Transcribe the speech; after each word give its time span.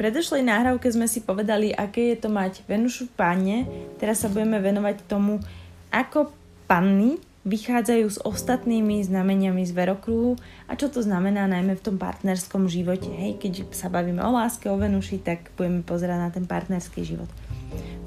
predošlej 0.00 0.40
náhrávke 0.48 0.88
sme 0.88 1.04
si 1.04 1.20
povedali, 1.20 1.76
aké 1.76 2.16
je 2.16 2.24
to 2.24 2.32
mať 2.32 2.64
Venušu 2.64 3.12
v 3.12 3.16
páne. 3.20 3.56
Teraz 4.00 4.24
sa 4.24 4.32
budeme 4.32 4.56
venovať 4.56 5.04
tomu, 5.04 5.44
ako 5.92 6.32
panny 6.64 7.20
vychádzajú 7.44 8.06
s 8.08 8.16
ostatnými 8.24 9.04
znameniami 9.04 9.60
z 9.68 9.76
verokruhu 9.76 10.40
a 10.68 10.72
čo 10.72 10.88
to 10.88 11.04
znamená 11.04 11.44
najmä 11.44 11.76
v 11.76 11.84
tom 11.84 11.96
partnerskom 12.00 12.64
živote. 12.64 13.12
Hej, 13.12 13.44
keď 13.44 13.52
sa 13.76 13.92
bavíme 13.92 14.24
o 14.24 14.32
láske, 14.32 14.72
o 14.72 14.80
Venuši, 14.80 15.20
tak 15.20 15.52
budeme 15.60 15.84
pozerať 15.84 16.18
na 16.20 16.30
ten 16.32 16.48
partnerský 16.48 17.04
život. 17.04 17.28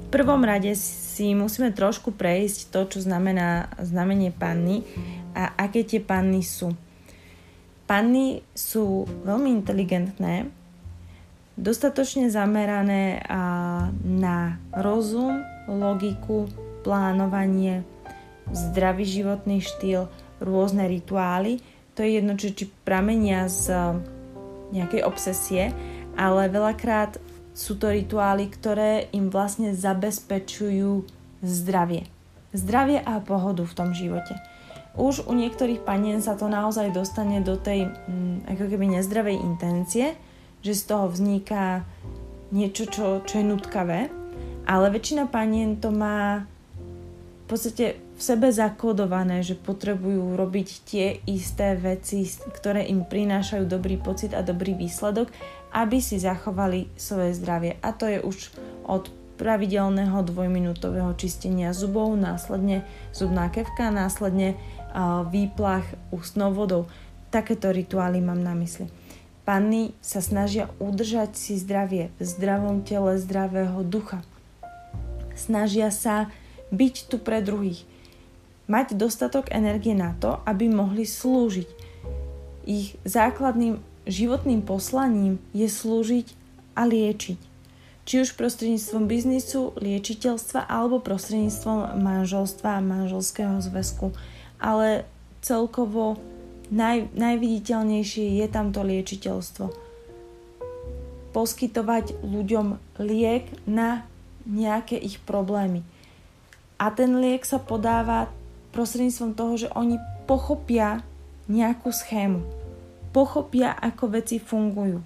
V 0.06 0.08
prvom 0.10 0.42
rade 0.42 0.74
si 0.78 1.30
musíme 1.34 1.70
trošku 1.70 2.10
prejsť 2.10 2.74
to, 2.74 2.90
čo 2.90 2.98
znamená 3.06 3.70
znamenie 3.78 4.34
panny 4.34 4.82
a 5.34 5.54
aké 5.58 5.86
tie 5.86 6.02
panny 6.02 6.42
sú. 6.42 6.74
Panny 7.86 8.42
sú 8.54 9.06
veľmi 9.26 9.50
inteligentné, 9.50 10.63
dostatočne 11.54 12.30
zamerané 12.30 13.22
na 14.02 14.58
rozum, 14.74 15.42
logiku, 15.70 16.50
plánovanie, 16.82 17.86
zdravý 18.52 19.08
životný 19.08 19.64
štýl, 19.64 20.10
rôzne 20.42 20.84
rituály. 20.90 21.64
To 21.96 22.02
je 22.02 22.20
jedno, 22.20 22.34
či, 22.36 22.52
či 22.52 22.64
pramenia 22.84 23.46
z 23.48 23.72
nejakej 24.74 25.06
obsesie, 25.06 25.70
ale 26.18 26.50
veľakrát 26.50 27.22
sú 27.54 27.78
to 27.78 27.94
rituály, 27.94 28.50
ktoré 28.50 29.06
im 29.14 29.30
vlastne 29.30 29.72
zabezpečujú 29.72 31.06
zdravie. 31.40 32.10
Zdravie 32.50 32.98
a 32.98 33.22
pohodu 33.22 33.62
v 33.62 33.76
tom 33.78 33.90
živote. 33.94 34.34
Už 34.94 35.26
u 35.26 35.34
niektorých 35.34 35.82
panien 35.82 36.22
sa 36.22 36.38
to 36.38 36.46
naozaj 36.46 36.90
dostane 36.94 37.42
do 37.42 37.58
tej 37.58 37.90
mm, 37.90 38.46
ako 38.46 38.64
keby 38.70 38.98
nezdravej 38.98 39.38
intencie, 39.38 40.14
že 40.64 40.72
z 40.72 40.82
toho 40.88 41.12
vzniká 41.12 41.84
niečo, 42.50 42.88
čo, 42.88 43.20
čo 43.22 43.34
je 43.38 43.44
nutkavé, 43.44 44.08
ale 44.64 44.86
väčšina 44.88 45.28
panien 45.28 45.76
to 45.76 45.92
má 45.92 46.48
v 47.44 47.46
podstate 47.52 48.00
v 48.14 48.22
sebe 48.22 48.48
zakodované, 48.48 49.44
že 49.44 49.58
potrebujú 49.58 50.32
robiť 50.32 50.68
tie 50.88 51.20
isté 51.28 51.76
veci, 51.76 52.24
ktoré 52.24 52.88
im 52.88 53.04
prinášajú 53.04 53.68
dobrý 53.68 54.00
pocit 54.00 54.32
a 54.32 54.40
dobrý 54.40 54.72
výsledok, 54.72 55.28
aby 55.74 56.00
si 56.00 56.16
zachovali 56.16 56.88
svoje 56.96 57.36
zdravie. 57.36 57.76
A 57.84 57.92
to 57.92 58.08
je 58.08 58.22
už 58.22 58.54
od 58.88 59.12
pravidelného 59.34 60.22
dvojminútového 60.24 61.10
čistenia 61.18 61.74
zubov, 61.74 62.14
následne 62.14 62.86
zubná 63.10 63.50
kevka, 63.50 63.90
následne 63.90 64.54
výplach 65.28 65.84
ústnou 66.14 66.54
vodou. 66.54 66.86
Takéto 67.34 67.74
rituály 67.74 68.22
mám 68.22 68.38
na 68.40 68.54
mysli. 68.54 68.86
Panny 69.44 69.92
sa 70.00 70.24
snažia 70.24 70.72
udržať 70.80 71.36
si 71.36 71.60
zdravie 71.60 72.08
v 72.16 72.22
zdravom 72.24 72.80
tele 72.80 73.20
zdravého 73.20 73.84
ducha. 73.84 74.24
Snažia 75.36 75.92
sa 75.92 76.32
byť 76.72 77.12
tu 77.12 77.20
pre 77.20 77.44
druhých. 77.44 77.84
Mať 78.64 78.96
dostatok 78.96 79.52
energie 79.52 79.92
na 79.92 80.16
to, 80.16 80.40
aby 80.48 80.72
mohli 80.72 81.04
slúžiť. 81.04 81.68
Ich 82.64 82.96
základným 83.04 83.84
životným 84.08 84.64
poslaním 84.64 85.36
je 85.52 85.68
slúžiť 85.68 86.32
a 86.72 86.88
liečiť. 86.88 87.36
Či 88.04 88.14
už 88.24 88.36
prostredníctvom 88.40 89.04
biznisu, 89.04 89.76
liečiteľstva 89.76 90.64
alebo 90.64 91.04
prostredníctvom 91.04 92.00
manželstva 92.00 92.80
a 92.80 92.84
manželského 92.84 93.60
zväzku. 93.60 94.16
Ale 94.56 95.04
celkovo 95.44 96.16
naj, 96.70 97.12
najviditeľnejšie 97.16 98.40
je 98.40 98.46
tam 98.48 98.70
to 98.70 98.80
liečiteľstvo. 98.84 99.66
Poskytovať 101.34 102.22
ľuďom 102.22 102.78
liek 103.02 103.50
na 103.66 104.06
nejaké 104.46 105.00
ich 105.00 105.18
problémy. 105.24 105.82
A 106.78 106.92
ten 106.92 107.16
liek 107.18 107.42
sa 107.42 107.58
podáva 107.58 108.30
prostredníctvom 108.74 109.32
toho, 109.34 109.54
že 109.56 109.68
oni 109.74 109.96
pochopia 110.28 111.00
nejakú 111.46 111.94
schému. 111.94 112.42
Pochopia, 113.14 113.72
ako 113.78 114.04
veci 114.10 114.42
fungujú. 114.42 115.00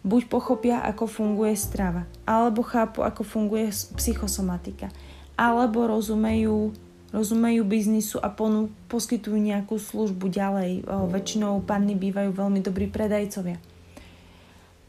Buď 0.00 0.22
pochopia, 0.32 0.80
ako 0.80 1.04
funguje 1.04 1.52
strava, 1.56 2.08
alebo 2.24 2.64
chápu, 2.64 3.04
ako 3.04 3.20
funguje 3.20 3.68
psychosomatika, 3.96 4.88
alebo 5.36 5.84
rozumejú 5.84 6.72
rozumejú 7.10 7.66
biznisu 7.66 8.22
a 8.22 8.30
ponu, 8.30 8.70
poskytujú 8.86 9.34
nejakú 9.38 9.78
službu 9.78 10.30
ďalej. 10.30 10.86
O, 10.86 11.10
väčšinou 11.10 11.62
panny 11.66 11.98
bývajú 11.98 12.30
veľmi 12.30 12.62
dobrí 12.62 12.86
predajcovia. 12.86 13.58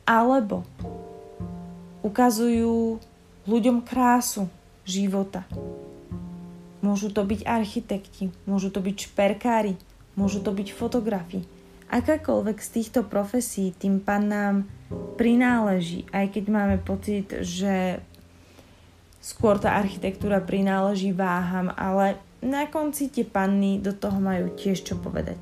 Alebo 0.06 0.66
ukazujú 2.02 3.02
ľuďom 3.46 3.86
krásu 3.86 4.50
života. 4.86 5.46
Môžu 6.82 7.14
to 7.14 7.22
byť 7.22 7.46
architekti, 7.46 8.34
môžu 8.50 8.74
to 8.74 8.82
byť 8.82 9.14
šperkári, 9.14 9.78
môžu 10.18 10.42
to 10.42 10.50
byť 10.50 10.74
fotografi. 10.74 11.46
Akákoľvek 11.92 12.58
z 12.58 12.70
týchto 12.72 13.02
profesí 13.06 13.76
tým 13.78 14.02
pannám 14.02 14.66
prináleží, 15.20 16.10
aj 16.10 16.34
keď 16.34 16.44
máme 16.50 16.78
pocit, 16.82 17.30
že 17.44 18.02
skôr 19.22 19.62
tá 19.62 19.78
architektúra 19.78 20.42
prináleží 20.42 21.14
váham, 21.14 21.70
ale 21.78 22.18
na 22.42 22.66
konci 22.66 23.14
tie 23.14 23.22
panny 23.22 23.78
do 23.78 23.94
toho 23.94 24.18
majú 24.18 24.50
tiež 24.58 24.82
čo 24.82 24.98
povedať. 24.98 25.38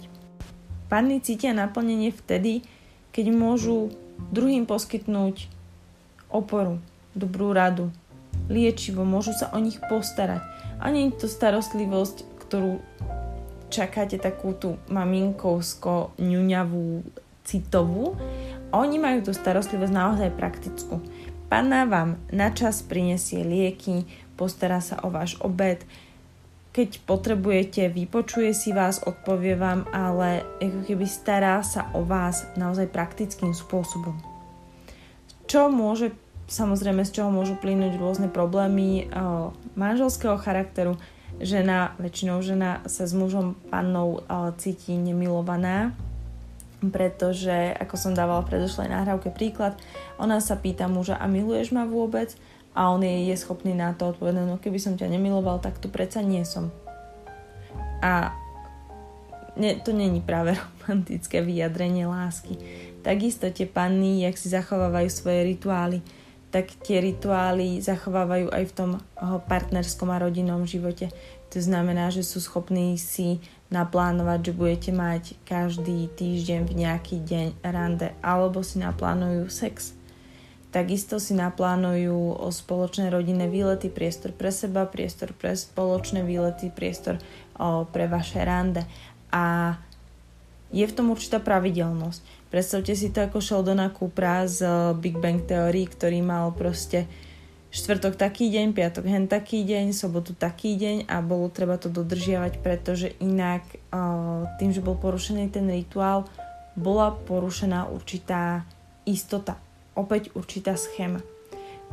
Panny 0.91 1.23
cítia 1.23 1.56
naplnenie 1.56 2.12
vtedy, 2.12 2.62
keď 3.16 3.31
môžu 3.31 3.95
druhým 4.35 4.67
poskytnúť 4.67 5.47
oporu, 6.28 6.84
dobrú 7.16 7.56
radu, 7.56 7.90
liečivo, 8.51 9.07
môžu 9.07 9.31
sa 9.31 9.50
o 9.56 9.59
nich 9.63 9.79
postarať. 9.88 10.44
A 10.84 10.91
nie 10.91 11.07
je 11.09 11.23
to 11.23 11.28
starostlivosť, 11.31 12.28
ktorú 12.46 12.84
čakáte 13.69 14.17
takú 14.17 14.57
tú 14.57 14.75
maminkovsko 14.90 16.17
ňuňavú 16.17 17.06
citovú. 17.46 18.17
Oni 18.73 18.97
majú 19.01 19.29
tú 19.29 19.31
starostlivosť 19.34 19.94
naozaj 19.94 20.29
praktickú. 20.38 21.01
Panna 21.50 21.90
vám 21.90 22.22
na 22.30 22.54
čas 22.54 22.86
prinesie 22.86 23.42
lieky, 23.42 24.06
postará 24.38 24.78
sa 24.86 25.02
o 25.02 25.10
váš 25.10 25.34
obed, 25.42 25.82
keď 26.70 27.02
potrebujete, 27.10 27.90
vypočuje 27.90 28.54
si 28.54 28.70
vás, 28.70 29.02
odpovie 29.02 29.58
vám, 29.58 29.90
ale 29.90 30.46
ako 30.62 30.86
keby 30.86 31.09
stará 31.09 31.66
sa 31.66 31.90
o 31.98 32.06
vás 32.06 32.46
naozaj 32.54 32.94
praktickým 32.94 33.58
spôsobom. 33.58 34.14
Čo 35.50 35.74
môže, 35.74 36.14
samozrejme, 36.46 37.02
z 37.02 37.18
čoho 37.18 37.34
môžu 37.34 37.58
plynúť 37.58 37.98
rôzne 37.98 38.30
problémy 38.30 39.09
o, 39.09 39.50
manželského 39.74 40.38
charakteru. 40.38 41.02
Žena, 41.42 41.98
väčšinou 41.98 42.46
žena 42.46 42.86
sa 42.86 43.09
s 43.09 43.18
mužom 43.18 43.58
pannou 43.74 44.22
o, 44.22 44.54
cíti 44.62 44.94
nemilovaná, 44.94 45.98
pretože, 46.79 47.75
ako 47.75 47.95
som 48.00 48.12
dávala 48.16 48.47
v 48.47 48.56
predošlej 48.56 48.88
nahrávke 48.88 49.35
príklad, 49.35 49.75
ona 50.16 50.40
sa 50.40 50.56
pýta 50.56 50.88
muža, 50.88 51.19
a 51.19 51.28
miluješ 51.28 51.75
ma 51.75 51.84
vôbec? 51.84 52.31
A 52.72 52.88
on 52.95 53.03
je, 53.03 53.28
je 53.28 53.35
schopný 53.35 53.75
na 53.75 53.91
to 53.91 54.16
odpovedať, 54.16 54.47
no 54.47 54.56
keby 54.56 54.79
som 54.79 54.95
ťa 54.95 55.12
nemiloval, 55.12 55.59
tak 55.59 55.84
tu 55.84 55.91
predsa 55.91 56.23
nie 56.23 56.47
som. 56.47 56.72
A 58.00 58.31
ne, 59.59 59.75
to 59.84 59.91
není 59.91 60.23
práve 60.23 60.56
romantické 60.88 61.44
vyjadrenie 61.44 62.07
lásky. 62.07 62.56
Takisto 63.03 63.51
tie 63.51 63.67
panny, 63.67 64.23
jak 64.23 64.40
si 64.40 64.47
zachovávajú 64.47 65.11
svoje 65.11 65.56
rituály, 65.56 66.00
tak 66.50 66.72
tie 66.81 66.97
rituály 67.03 67.78
zachovávajú 67.84 68.50
aj 68.50 68.63
v 68.66 68.73
tom 68.73 68.91
partnerskom 69.46 70.09
a 70.09 70.17
rodinnom 70.17 70.66
živote. 70.66 71.13
To 71.53 71.59
znamená, 71.61 72.09
že 72.09 72.25
sú 72.25 72.41
schopní 72.41 72.97
si 72.97 73.41
naplánovať, 73.69 74.50
že 74.50 74.57
budete 74.57 74.91
mať 74.91 75.24
každý 75.46 76.09
týždeň 76.17 76.59
v 76.66 76.73
nejaký 76.85 77.17
deň 77.22 77.47
rande 77.61 78.14
alebo 78.26 78.66
si 78.66 78.82
naplánujú 78.82 79.46
sex. 79.49 79.94
Takisto 80.70 81.17
si 81.17 81.34
naplánujú 81.34 82.38
o 82.38 82.47
spoločné 82.53 83.09
rodinné 83.09 83.49
výlety, 83.49 83.90
priestor 83.90 84.38
pre 84.38 84.53
seba, 84.53 84.85
priestor 84.85 85.34
pre 85.34 85.58
spoločné 85.58 86.22
výlety, 86.22 86.70
priestor 86.70 87.17
o, 87.58 87.90
pre 87.90 88.05
vaše 88.05 88.38
rande. 88.46 88.85
A 89.34 89.78
je 90.70 90.85
v 90.85 90.94
tom 90.94 91.09
určitá 91.09 91.41
pravidelnosť. 91.41 92.22
Predstavte 92.53 92.94
si 92.94 93.09
to 93.09 93.26
ako 93.26 93.41
Sheldona 93.41 93.90
Coopera 93.90 94.46
z 94.46 94.61
Big 95.02 95.17
Bang 95.17 95.41
Theory, 95.41 95.90
ktorý 95.90 96.22
mal 96.22 96.53
proste 96.53 97.09
štvrtok 97.70 98.18
taký 98.18 98.50
deň, 98.50 98.74
piatok 98.74 99.06
hen 99.06 99.30
taký 99.30 99.62
deň, 99.62 99.94
sobotu 99.94 100.34
taký 100.34 100.74
deň 100.74 101.06
a 101.06 101.22
bolo 101.22 101.54
treba 101.54 101.78
to 101.78 101.90
dodržiavať, 101.90 102.66
pretože 102.66 103.14
inak 103.22 103.62
tým, 104.58 104.74
že 104.74 104.82
bol 104.82 104.98
porušený 104.98 105.54
ten 105.54 105.70
rituál, 105.70 106.26
bola 106.74 107.14
porušená 107.14 107.90
určitá 107.94 108.66
istota, 109.06 109.62
opäť 109.94 110.34
určitá 110.34 110.74
schéma. 110.74 111.22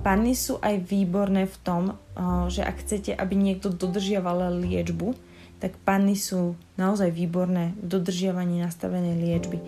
Panny 0.00 0.37
sú 0.37 0.61
aj 0.61 0.81
výborné 0.84 1.49
v 1.49 1.56
tom, 1.64 1.82
že 2.52 2.61
ak 2.61 2.84
chcete, 2.84 3.17
aby 3.17 3.32
niekto 3.32 3.73
dodržiaval 3.73 4.61
liečbu, 4.61 5.17
tak 5.56 5.80
panny 5.88 6.12
sú 6.16 6.52
naozaj 6.76 7.08
výborné 7.08 7.72
v 7.80 7.96
dodržiavaní 7.96 8.60
nastavenej 8.60 9.16
liečby. 9.16 9.58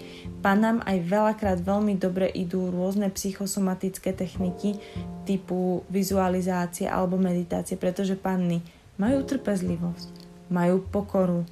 Panám 0.45 0.85
aj 0.85 1.01
veľakrát 1.01 1.59
veľmi 1.65 1.97
dobre 1.97 2.29
idú 2.29 2.69
rôzne 2.69 3.09
psychosomatické 3.09 4.13
techniky 4.13 4.77
typu 5.25 5.83
vizualizácie 5.89 6.85
alebo 6.85 7.17
meditácie, 7.17 7.81
pretože 7.81 8.21
panny 8.21 8.61
majú 9.01 9.25
trpezlivosť, 9.25 10.09
majú 10.53 10.85
pokoru, 10.85 11.49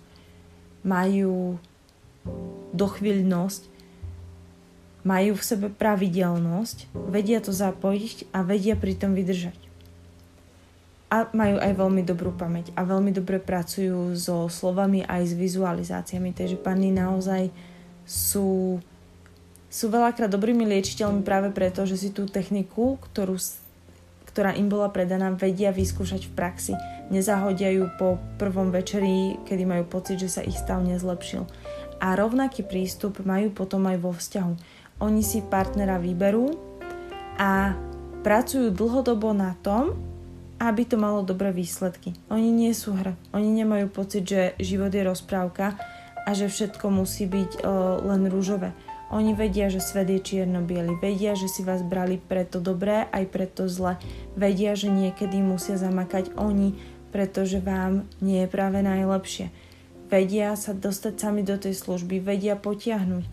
majú 0.85 1.57
dochvíľnosť, 2.77 3.63
majú 5.07 5.33
v 5.39 5.47
sebe 5.47 5.69
pravidelnosť, 5.73 6.93
vedia 7.09 7.41
to 7.41 7.55
zapojiť 7.55 8.35
a 8.37 8.45
vedia 8.45 8.77
pritom 8.77 9.17
vydržať 9.17 9.66
a 11.07 11.31
majú 11.31 11.63
aj 11.63 11.73
veľmi 11.79 12.03
dobrú 12.03 12.35
pamäť 12.35 12.75
a 12.75 12.83
veľmi 12.83 13.15
dobre 13.15 13.39
pracujú 13.39 14.11
so 14.19 14.51
slovami 14.51 15.07
aj 15.07 15.23
s 15.31 15.33
vizualizáciami, 15.39 16.35
takže 16.35 16.59
panny 16.59 16.91
naozaj 16.91 17.55
sú, 18.03 18.79
sú 19.71 19.87
veľakrát 19.87 20.27
dobrými 20.27 20.67
liečiteľmi 20.67 21.23
práve 21.23 21.55
preto, 21.55 21.87
že 21.87 21.95
si 21.95 22.11
tú 22.11 22.27
techniku, 22.27 22.99
ktorú, 22.99 23.39
ktorá 24.35 24.59
im 24.59 24.67
bola 24.67 24.91
predaná, 24.91 25.31
vedia 25.31 25.71
vyskúšať 25.71 26.27
v 26.27 26.35
praxi. 26.35 26.75
Nezahodia 27.07 27.71
ju 27.71 27.87
po 28.03 28.19
prvom 28.35 28.75
večeri, 28.75 29.39
kedy 29.47 29.63
majú 29.63 29.87
pocit, 29.87 30.19
že 30.19 30.31
sa 30.31 30.43
ich 30.43 30.59
stav 30.59 30.83
nezlepšil. 30.83 31.47
A 32.03 32.19
rovnaký 32.19 32.67
prístup 32.67 33.23
majú 33.23 33.55
potom 33.55 33.87
aj 33.87 33.99
vo 34.03 34.11
vzťahu. 34.11 34.53
Oni 35.07 35.23
si 35.23 35.39
partnera 35.39 36.03
vyberú 36.03 36.51
a 37.39 37.79
pracujú 38.27 38.75
dlhodobo 38.75 39.31
na 39.31 39.55
tom, 39.63 39.95
aby 40.57 40.83
to 40.89 40.97
malo 40.97 41.21
dobré 41.21 41.53
výsledky. 41.53 42.17
Oni 42.33 42.49
nie 42.49 42.73
sú 42.73 42.97
hra. 42.97 43.13
Oni 43.37 43.53
nemajú 43.53 43.93
pocit, 43.93 44.25
že 44.25 44.57
život 44.57 44.89
je 44.89 45.05
rozprávka 45.05 45.77
a 46.25 46.31
že 46.33 46.49
všetko 46.49 46.89
musí 46.89 47.29
byť 47.29 47.51
o, 47.61 48.01
len 48.09 48.27
rúžové. 48.33 48.73
Oni 49.15 49.39
vedia, 49.39 49.71
že 49.71 49.79
svet 49.79 50.11
je 50.11 50.19
čierno-biely. 50.19 50.99
Vedia, 50.99 51.39
že 51.39 51.47
si 51.47 51.63
vás 51.63 51.85
brali 51.87 52.19
preto 52.19 52.59
dobré, 52.59 53.07
aj 53.15 53.25
preto 53.31 53.71
zle. 53.71 54.01
Vedia, 54.35 54.75
že 54.75 54.91
niekedy 54.91 55.39
musia 55.39 55.79
zamakať 55.79 56.35
oni, 56.35 56.75
pretože 57.15 57.63
vám 57.63 58.09
nie 58.19 58.43
je 58.43 58.49
práve 58.51 58.83
najlepšie. 58.83 59.55
Vedia 60.11 60.59
sa 60.59 60.75
dostať 60.75 61.15
sami 61.19 61.43
do 61.47 61.55
tej 61.55 61.75
služby, 61.75 62.23
vedia 62.23 62.55
potiahnuť, 62.55 63.25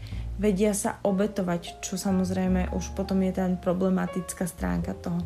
vedia 0.42 0.74
sa 0.74 0.98
obetovať, 1.06 1.86
čo 1.86 2.02
samozrejme 2.02 2.74
už 2.74 2.98
potom 2.98 3.22
je 3.22 3.34
ten 3.34 3.58
problematická 3.62 4.50
stránka 4.50 4.98
toho 4.98 5.22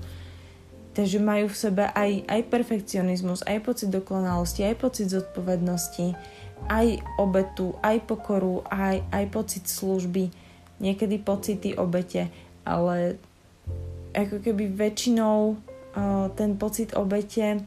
Takže 0.97 1.21
majú 1.21 1.45
v 1.45 1.61
sebe 1.61 1.83
aj, 1.93 2.25
aj 2.25 2.41
perfekcionizmus, 2.49 3.45
aj 3.45 3.61
pocit 3.61 3.93
dokonalosti, 3.93 4.65
aj 4.65 4.81
pocit 4.81 5.13
zodpovednosti, 5.13 6.17
aj 6.65 7.05
obetu, 7.21 7.77
aj 7.85 8.01
pokoru, 8.09 8.65
aj, 8.65 9.05
aj 9.13 9.25
pocit 9.29 9.69
služby, 9.69 10.33
niekedy 10.81 11.21
pocity 11.21 11.77
obete, 11.77 12.33
ale 12.65 13.21
ako 14.17 14.41
keby 14.41 14.73
väčšinou 14.73 15.53
uh, 15.53 16.33
ten 16.33 16.57
pocit 16.57 16.97
obete 16.97 17.61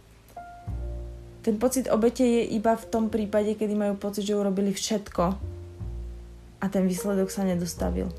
ten 1.41 1.56
pocit 1.56 1.88
obete 1.88 2.21
je 2.21 2.53
iba 2.53 2.77
v 2.77 2.85
tom 2.93 3.09
prípade, 3.09 3.56
kedy 3.56 3.73
majú 3.73 3.97
pocit, 3.97 4.29
že 4.29 4.37
urobili 4.37 4.77
všetko 4.77 5.25
a 6.61 6.65
ten 6.69 6.85
výsledok 6.85 7.32
sa 7.32 7.49
nedostavil 7.49 8.12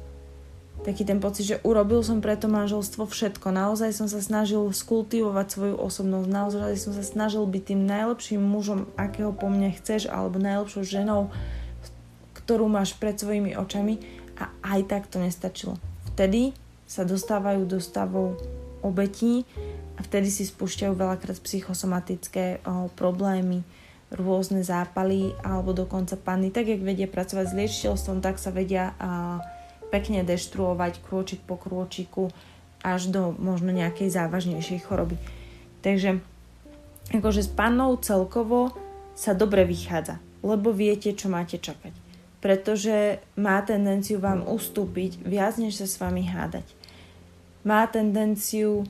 taký 0.82 1.06
ten 1.06 1.22
pocit, 1.22 1.46
že 1.46 1.62
urobil 1.62 2.02
som 2.02 2.20
pre 2.20 2.34
to 2.34 2.50
manželstvo 2.50 3.06
všetko. 3.06 3.54
Naozaj 3.54 3.94
som 3.94 4.08
sa 4.10 4.18
snažil 4.18 4.66
skultivovať 4.66 5.48
svoju 5.54 5.76
osobnosť, 5.78 6.28
naozaj 6.30 6.74
som 6.82 6.94
sa 6.94 7.06
snažil 7.06 7.46
byť 7.46 7.64
tým 7.74 7.82
najlepším 7.86 8.42
mužom, 8.42 8.90
akého 8.98 9.30
po 9.34 9.46
mne 9.46 9.70
chceš, 9.78 10.10
alebo 10.10 10.42
najlepšou 10.42 10.82
ženou, 10.82 11.30
ktorú 12.34 12.66
máš 12.66 12.98
pred 12.98 13.14
svojimi 13.14 13.54
očami 13.54 14.02
a 14.42 14.50
aj 14.66 14.80
tak 14.90 15.04
to 15.06 15.22
nestačilo. 15.22 15.78
Vtedy 16.14 16.58
sa 16.90 17.06
dostávajú 17.06 17.64
do 17.70 17.78
stavov 17.78 18.42
obetí 18.82 19.46
a 19.96 20.04
vtedy 20.04 20.34
si 20.34 20.50
spúšťajú 20.50 20.98
veľakrát 20.98 21.38
psychosomatické 21.38 22.66
o, 22.66 22.90
problémy, 22.98 23.62
rôzne 24.12 24.66
zápaly 24.66 25.32
alebo 25.46 25.72
dokonca 25.72 26.18
panny. 26.18 26.50
Tak, 26.50 26.68
jak 26.68 26.82
vedia 26.82 27.08
pracovať 27.08 27.46
s 27.48 27.56
liečiteľstvom, 27.56 28.20
tak 28.20 28.42
sa 28.42 28.50
vedia 28.50 28.98
a, 28.98 29.40
pekne 29.92 30.24
deštruovať 30.24 31.04
krôčik 31.04 31.44
po 31.44 31.60
krôčiku 31.60 32.32
až 32.82 33.14
do 33.14 33.36
možno 33.38 33.70
nejakej 33.76 34.10
závažnejšej 34.10 34.80
choroby. 34.88 35.20
Takže 35.86 36.24
akože 37.14 37.42
s 37.46 37.52
pannou 37.52 37.94
celkovo 38.00 38.74
sa 39.14 39.36
dobre 39.36 39.68
vychádza, 39.68 40.18
lebo 40.42 40.74
viete, 40.74 41.14
čo 41.14 41.30
máte 41.30 41.62
čakať. 41.62 41.94
Pretože 42.42 43.22
má 43.38 43.62
tendenciu 43.62 44.18
vám 44.18 44.42
ustúpiť 44.50 45.22
viac, 45.22 45.62
než 45.62 45.78
sa 45.78 45.86
s 45.86 46.02
vami 46.02 46.26
hádať. 46.26 46.66
Má 47.62 47.86
tendenciu 47.86 48.82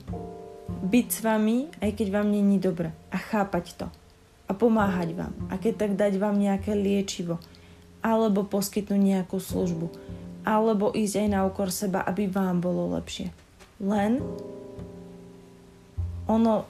byť 0.72 1.06
s 1.12 1.20
vami, 1.20 1.68
aj 1.84 1.90
keď 1.92 2.08
vám 2.08 2.32
není 2.32 2.56
dobre. 2.56 2.96
A 3.12 3.20
chápať 3.20 3.76
to. 3.76 3.86
A 4.48 4.56
pomáhať 4.56 5.12
vám. 5.12 5.36
A 5.52 5.60
keď 5.60 5.84
tak 5.84 5.92
dať 6.00 6.16
vám 6.16 6.40
nejaké 6.40 6.72
liečivo. 6.72 7.36
Alebo 8.00 8.48
poskytnúť 8.48 9.02
nejakú 9.04 9.36
službu 9.36 9.92
alebo 10.42 10.90
ísť 10.90 11.26
aj 11.26 11.28
na 11.30 11.40
úkor 11.46 11.70
seba, 11.70 12.02
aby 12.02 12.26
vám 12.26 12.58
bolo 12.58 12.94
lepšie. 12.98 13.30
Len 13.82 14.18
ono, 16.26 16.66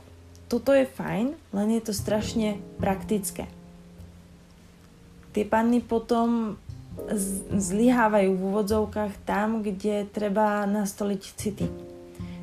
toto 0.48 0.72
je 0.72 0.88
fajn, 0.88 1.32
len 1.52 1.68
je 1.76 1.82
to 1.84 1.92
strašne 1.92 2.60
praktické. 2.80 3.48
Tie 5.32 5.48
panny 5.48 5.80
potom 5.80 6.60
zlyhávajú 7.56 8.36
v 8.36 8.42
úvodzovkách 8.52 9.24
tam, 9.24 9.64
kde 9.64 10.04
treba 10.04 10.68
nastoliť 10.68 11.22
city. 11.40 11.66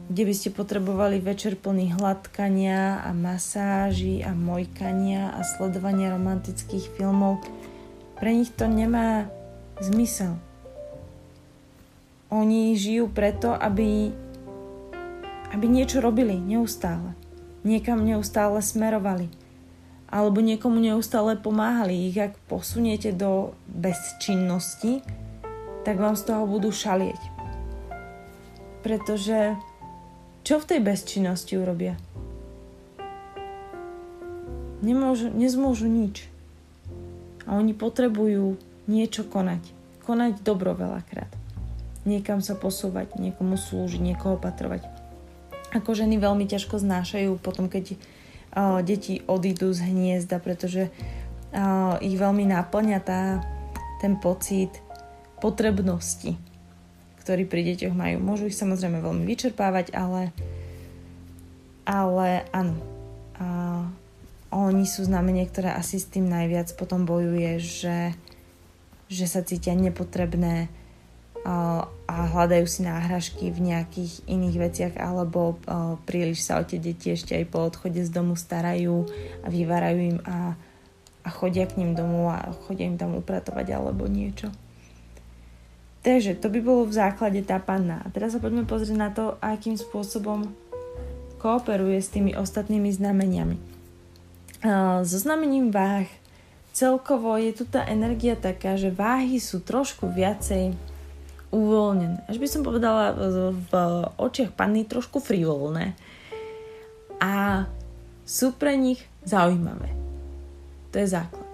Kde 0.09 0.23
by 0.25 0.33
ste 0.33 0.49
potrebovali 0.49 1.21
večer 1.21 1.53
plný 1.53 1.93
hladkania 2.01 3.05
a 3.05 3.13
masáži 3.13 4.25
a 4.25 4.33
mojkania 4.33 5.37
a 5.37 5.45
sledovania 5.45 6.09
romantických 6.17 6.97
filmov. 6.97 7.45
Pre 8.17 8.31
nich 8.33 8.49
to 8.57 8.65
nemá 8.65 9.29
zmysel 9.85 10.41
oni 12.29 12.77
žijú 12.77 13.09
preto, 13.09 13.57
aby, 13.57 14.13
aby 15.49 15.65
niečo 15.65 15.97
robili 15.97 16.37
neustále. 16.37 17.17
Niekam 17.65 18.05
neustále 18.05 18.61
smerovali. 18.61 19.33
Alebo 20.09 20.41
niekomu 20.41 20.77
neustále 20.77 21.37
pomáhali. 21.37 22.09
Ich 22.09 22.17
ak 22.17 22.37
posuniete 22.49 23.13
do 23.13 23.53
bezčinnosti, 23.69 25.01
tak 25.85 25.97
vám 25.97 26.13
z 26.13 26.29
toho 26.29 26.45
budú 26.45 26.69
šalieť. 26.69 27.21
Pretože 28.85 29.57
čo 30.45 30.61
v 30.61 30.67
tej 30.69 30.79
bezčinnosti 30.85 31.53
urobia? 31.57 31.97
Nemôžu, 34.85 35.33
nezmôžu 35.33 35.89
nič. 35.89 36.29
A 37.49 37.57
oni 37.57 37.73
potrebujú 37.73 38.55
niečo 38.85 39.25
konať. 39.25 39.61
Konať 40.05 40.41
dobro 40.41 40.77
veľakrát 40.77 41.38
niekam 42.09 42.41
sa 42.41 42.57
posúvať, 42.57 43.21
niekomu 43.21 43.53
slúžiť, 43.53 44.01
niekoho 44.01 44.41
opatrovať. 44.41 44.89
Ako 45.69 45.93
ženy 45.93 46.17
veľmi 46.17 46.49
ťažko 46.49 46.81
znášajú 46.81 47.37
potom, 47.37 47.69
keď 47.69 47.93
uh, 47.93 48.81
deti 48.81 49.21
odídu 49.29 49.69
z 49.69 49.85
hniezda, 49.85 50.41
pretože 50.41 50.89
uh, 50.89 52.01
ich 52.01 52.17
veľmi 52.17 52.49
náplňa 52.49 52.99
tá, 53.05 53.45
ten 54.01 54.17
pocit 54.17 54.73
potrebnosti, 55.37 56.33
ktorý 57.21 57.45
pri 57.45 57.61
deťoch 57.69 57.93
majú. 57.93 58.17
Môžu 58.17 58.49
ich 58.49 58.57
samozrejme 58.57 58.97
veľmi 59.05 59.29
vyčerpávať, 59.29 59.93
ale, 59.93 60.33
ale 61.85 62.49
áno. 62.49 62.75
Uh, 63.37 63.85
oni 64.49 64.89
sú 64.89 65.05
znamenie, 65.05 65.45
ktoré 65.45 65.77
asi 65.77 66.01
s 66.01 66.09
tým 66.09 66.25
najviac 66.25 66.73
potom 66.73 67.05
bojuje, 67.05 67.61
že, 67.61 68.17
že 69.05 69.29
sa 69.29 69.45
cítia 69.45 69.77
nepotrebné, 69.77 70.73
a 71.47 72.15
hľadajú 72.35 72.65
si 72.67 72.83
náhražky 72.83 73.47
v 73.53 73.71
nejakých 73.71 74.27
iných 74.27 74.57
veciach 74.59 74.93
alebo 74.99 75.55
príliš 76.03 76.43
sa 76.43 76.59
o 76.59 76.67
tie 76.67 76.81
deti 76.81 77.15
ešte 77.15 77.37
aj 77.37 77.45
po 77.47 77.63
odchode 77.63 78.01
z 78.03 78.11
domu 78.11 78.35
starajú 78.35 79.07
a 79.41 79.47
vyvárajú 79.47 79.99
im 79.99 80.17
a, 80.27 80.57
a 81.23 81.29
chodia 81.31 81.63
k 81.69 81.79
ním 81.79 81.95
domov 81.95 82.35
a 82.35 82.51
chodia 82.67 82.89
im 82.89 82.99
tam 82.99 83.15
upratovať 83.15 83.71
alebo 83.71 84.09
niečo. 84.09 84.51
Takže 85.99 86.39
to 86.39 86.47
by 86.47 86.59
bolo 86.63 86.87
v 86.87 86.95
základe 86.95 87.43
tá 87.43 87.59
panna. 87.59 87.99
A 88.03 88.07
teraz 88.07 88.31
sa 88.31 88.39
poďme 88.39 88.63
pozrieť 88.63 88.95
na 88.95 89.11
to, 89.11 89.35
akým 89.43 89.75
spôsobom 89.75 90.47
kooperuje 91.39 91.99
s 91.99 92.11
tými 92.11 92.35
ostatnými 92.35 92.87
znameniami. 92.91 93.55
So 95.07 95.15
znamením 95.19 95.71
váh 95.71 96.07
celkovo 96.75 97.35
je 97.35 97.51
tu 97.51 97.63
tá 97.67 97.83
energia 97.87 98.39
taká, 98.39 98.79
že 98.79 98.91
váhy 98.91 99.39
sú 99.43 99.59
trošku 99.59 100.07
viacej 100.07 100.75
uvoľnené. 101.49 102.25
Až 102.29 102.37
by 102.37 102.47
som 102.47 102.61
povedala 102.61 103.13
v 103.51 103.71
očiach 104.17 104.53
panny 104.53 104.85
trošku 104.85 105.17
frivolné. 105.21 105.97
A 107.19 107.65
sú 108.23 108.53
pre 108.53 108.77
nich 108.77 109.01
zaujímavé. 109.25 109.89
To 110.93 111.01
je 111.01 111.07
základ. 111.09 111.49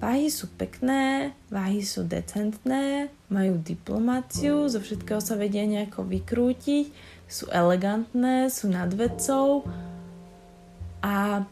Váhy 0.00 0.32
sú 0.32 0.48
pekné, 0.56 1.36
váhy 1.52 1.84
sú 1.84 2.08
decentné, 2.08 3.12
majú 3.28 3.60
diplomáciu, 3.60 4.64
zo 4.72 4.80
všetkého 4.80 5.20
sa 5.20 5.36
vedia 5.36 5.68
nejako 5.68 6.08
vykrútiť, 6.08 6.88
sú 7.28 7.52
elegantné, 7.52 8.48
sú 8.48 8.72
nad 8.72 8.88
vecou 8.96 9.68
a 11.04 11.44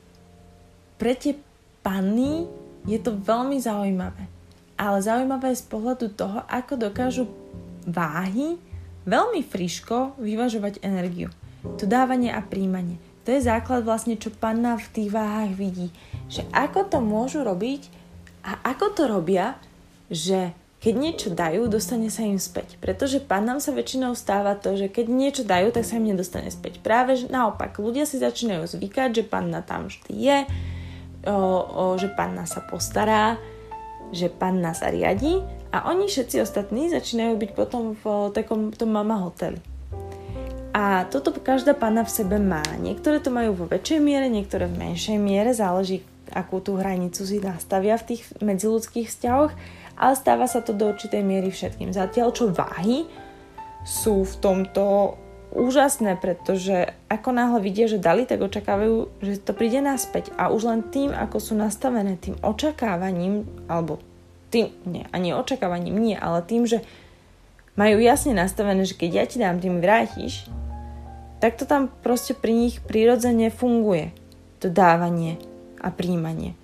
pre 0.96 1.12
tie 1.12 1.36
panny 1.84 2.48
je 2.88 2.96
to 2.96 3.20
veľmi 3.20 3.60
zaujímavé. 3.60 4.37
Ale 4.78 5.02
zaujímavé 5.02 5.52
z 5.58 5.64
pohľadu 5.66 6.14
toho, 6.14 6.46
ako 6.46 6.78
dokážu 6.78 7.26
váhy 7.82 8.56
veľmi 9.04 9.42
friško 9.42 10.16
vyvažovať 10.22 10.80
energiu. 10.86 11.34
To 11.82 11.84
dávanie 11.84 12.30
a 12.30 12.38
príjmanie. 12.38 13.02
To 13.26 13.34
je 13.34 13.44
základ 13.44 13.84
vlastne, 13.84 14.16
čo 14.16 14.32
panna 14.32 14.80
v 14.80 14.88
tých 14.88 15.10
váhach 15.12 15.52
vidí. 15.52 15.92
Že 16.32 16.48
ako 16.54 16.80
to 16.88 16.98
môžu 17.02 17.44
robiť 17.44 17.90
a 18.46 18.56
ako 18.64 18.86
to 18.96 19.02
robia, 19.04 19.58
že 20.08 20.56
keď 20.78 20.94
niečo 20.94 21.28
dajú, 21.34 21.66
dostane 21.66 22.06
sa 22.06 22.22
im 22.22 22.38
späť. 22.38 22.78
Pretože 22.78 23.18
pannám 23.18 23.58
sa 23.58 23.74
väčšinou 23.74 24.14
stáva 24.14 24.54
to, 24.54 24.78
že 24.78 24.86
keď 24.86 25.06
niečo 25.10 25.42
dajú, 25.42 25.74
tak 25.74 25.82
sa 25.82 25.98
im 25.98 26.06
nedostane 26.06 26.48
späť. 26.54 26.78
Práve 26.78 27.18
naopak, 27.26 27.74
ľudia 27.82 28.06
si 28.06 28.22
začínajú 28.22 28.78
zvykať, 28.78 29.10
že 29.10 29.24
panna 29.26 29.58
tam 29.60 29.90
vždy 29.90 30.14
je, 30.14 30.38
o, 31.26 31.34
o, 31.34 31.84
že 31.98 32.06
panna 32.14 32.46
sa 32.46 32.62
postará, 32.62 33.42
že 34.14 34.32
panna 34.32 34.72
sa 34.72 34.88
riadi 34.88 35.40
a 35.72 35.88
oni 35.92 36.08
všetci 36.08 36.40
ostatní 36.40 36.88
začínajú 36.88 37.36
byť 37.36 37.50
potom 37.52 37.92
v 37.96 38.32
takom 38.32 38.72
tom 38.72 38.92
mama 38.92 39.20
hoteli. 39.20 39.60
A 40.72 41.08
toto 41.10 41.34
každá 41.34 41.74
panna 41.74 42.06
v 42.06 42.12
sebe 42.12 42.36
má. 42.38 42.62
Niektoré 42.78 43.18
to 43.18 43.34
majú 43.34 43.64
vo 43.64 43.66
väčšej 43.66 43.98
miere, 43.98 44.30
niektoré 44.30 44.70
v 44.70 44.78
menšej 44.78 45.18
miere, 45.18 45.50
záleží 45.50 46.06
akú 46.30 46.60
tú 46.60 46.76
hranicu 46.76 47.24
si 47.24 47.40
nastavia 47.40 47.96
v 47.96 48.14
tých 48.14 48.22
medziludských 48.44 49.08
vzťahoch, 49.08 49.52
ale 49.98 50.14
stáva 50.14 50.46
sa 50.46 50.60
to 50.60 50.76
do 50.76 50.92
určitej 50.92 51.24
miery 51.24 51.48
všetkým. 51.50 51.90
Zatiaľ, 51.90 52.30
čo 52.36 52.52
váhy 52.52 53.08
sú 53.82 54.22
v 54.22 54.34
tomto 54.38 55.16
úžasné, 55.52 56.20
pretože 56.20 56.92
ako 57.08 57.32
náhle 57.32 57.58
vidia, 57.64 57.88
že 57.88 58.00
dali, 58.00 58.28
tak 58.28 58.44
očakávajú, 58.44 59.22
že 59.24 59.40
to 59.40 59.56
príde 59.56 59.80
naspäť. 59.80 60.32
A 60.36 60.52
už 60.52 60.68
len 60.68 60.80
tým, 60.84 61.10
ako 61.12 61.40
sú 61.40 61.52
nastavené 61.56 62.20
tým 62.20 62.36
očakávaním, 62.44 63.48
alebo 63.68 64.00
tým, 64.48 64.72
nie, 64.88 65.04
ani 65.12 65.36
očakávaním 65.36 65.96
nie, 65.96 66.16
ale 66.16 66.44
tým, 66.44 66.64
že 66.64 66.84
majú 67.78 68.00
jasne 68.02 68.34
nastavené, 68.34 68.82
že 68.84 68.98
keď 68.98 69.10
ja 69.14 69.24
ti 69.24 69.36
dám, 69.38 69.60
ty 69.62 69.70
mi 69.70 69.78
vrátiš, 69.78 70.48
tak 71.38 71.54
to 71.54 71.64
tam 71.64 71.86
proste 72.02 72.34
pri 72.34 72.50
nich 72.50 72.82
prirodzene 72.82 73.54
funguje. 73.54 74.10
To 74.58 74.66
dávanie 74.66 75.38
a 75.78 75.94
príjmanie. 75.94 76.58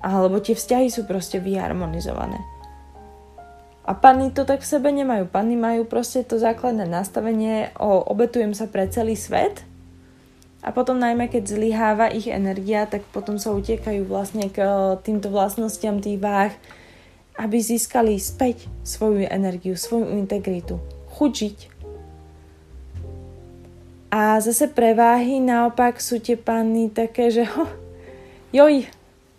Alebo 0.00 0.40
tie 0.40 0.56
vzťahy 0.56 0.88
sú 0.88 1.04
proste 1.04 1.36
vyharmonizované. 1.36 2.57
A 3.88 3.96
panny 3.96 4.28
to 4.28 4.44
tak 4.44 4.60
v 4.60 4.68
sebe 4.68 4.92
nemajú. 4.92 5.32
Panny 5.32 5.56
majú 5.56 5.88
proste 5.88 6.20
to 6.20 6.36
základné 6.36 6.84
nastavenie 6.84 7.72
o 7.80 8.04
obetujem 8.04 8.52
sa 8.52 8.68
pre 8.68 8.84
celý 8.84 9.16
svet 9.16 9.64
a 10.60 10.68
potom 10.76 11.00
najmä 11.00 11.32
keď 11.32 11.56
zlyháva 11.56 12.12
ich 12.12 12.28
energia, 12.28 12.84
tak 12.84 13.00
potom 13.16 13.40
sa 13.40 13.56
utiekajú 13.56 14.04
vlastne 14.04 14.52
k 14.52 14.60
týmto 15.00 15.32
vlastnostiam 15.32 16.04
tých 16.04 16.20
váh, 16.20 16.52
aby 17.40 17.56
získali 17.56 18.20
späť 18.20 18.68
svoju 18.84 19.24
energiu, 19.24 19.72
svoju 19.72 20.12
integritu, 20.20 20.76
chuť. 21.16 21.72
A 24.12 24.36
zase 24.44 24.68
preváhy 24.68 25.40
naopak 25.40 25.96
sú 25.96 26.20
tie 26.20 26.36
panny 26.36 26.92
také, 26.92 27.32
že 27.32 27.48
ho, 27.48 27.64
joj, 28.52 28.84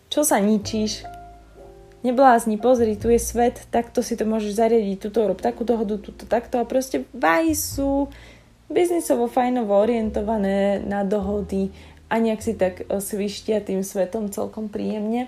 čo 0.10 0.26
sa 0.26 0.42
ničíš? 0.42 1.19
Neblázni, 2.00 2.56
pozri, 2.56 2.96
tu 2.96 3.12
je 3.12 3.20
svet, 3.20 3.68
takto 3.76 4.00
si 4.00 4.16
to 4.16 4.24
môžeš 4.24 4.56
zariadiť, 4.56 4.98
tuto 5.04 5.28
rob 5.28 5.36
takú 5.44 5.68
dohodu, 5.68 6.00
tuto 6.00 6.24
takto 6.24 6.56
a 6.56 6.64
proste 6.64 7.04
váhy 7.12 7.52
sú 7.52 8.08
biznisovo 8.72 9.28
fajnovo 9.28 9.76
orientované 9.76 10.80
na 10.80 11.04
dohody 11.04 11.76
a 12.08 12.24
nejak 12.24 12.40
si 12.40 12.56
tak 12.56 12.88
e, 12.88 13.04
svištia 13.04 13.60
tým 13.60 13.84
svetom 13.84 14.32
celkom 14.32 14.72
príjemne. 14.72 15.28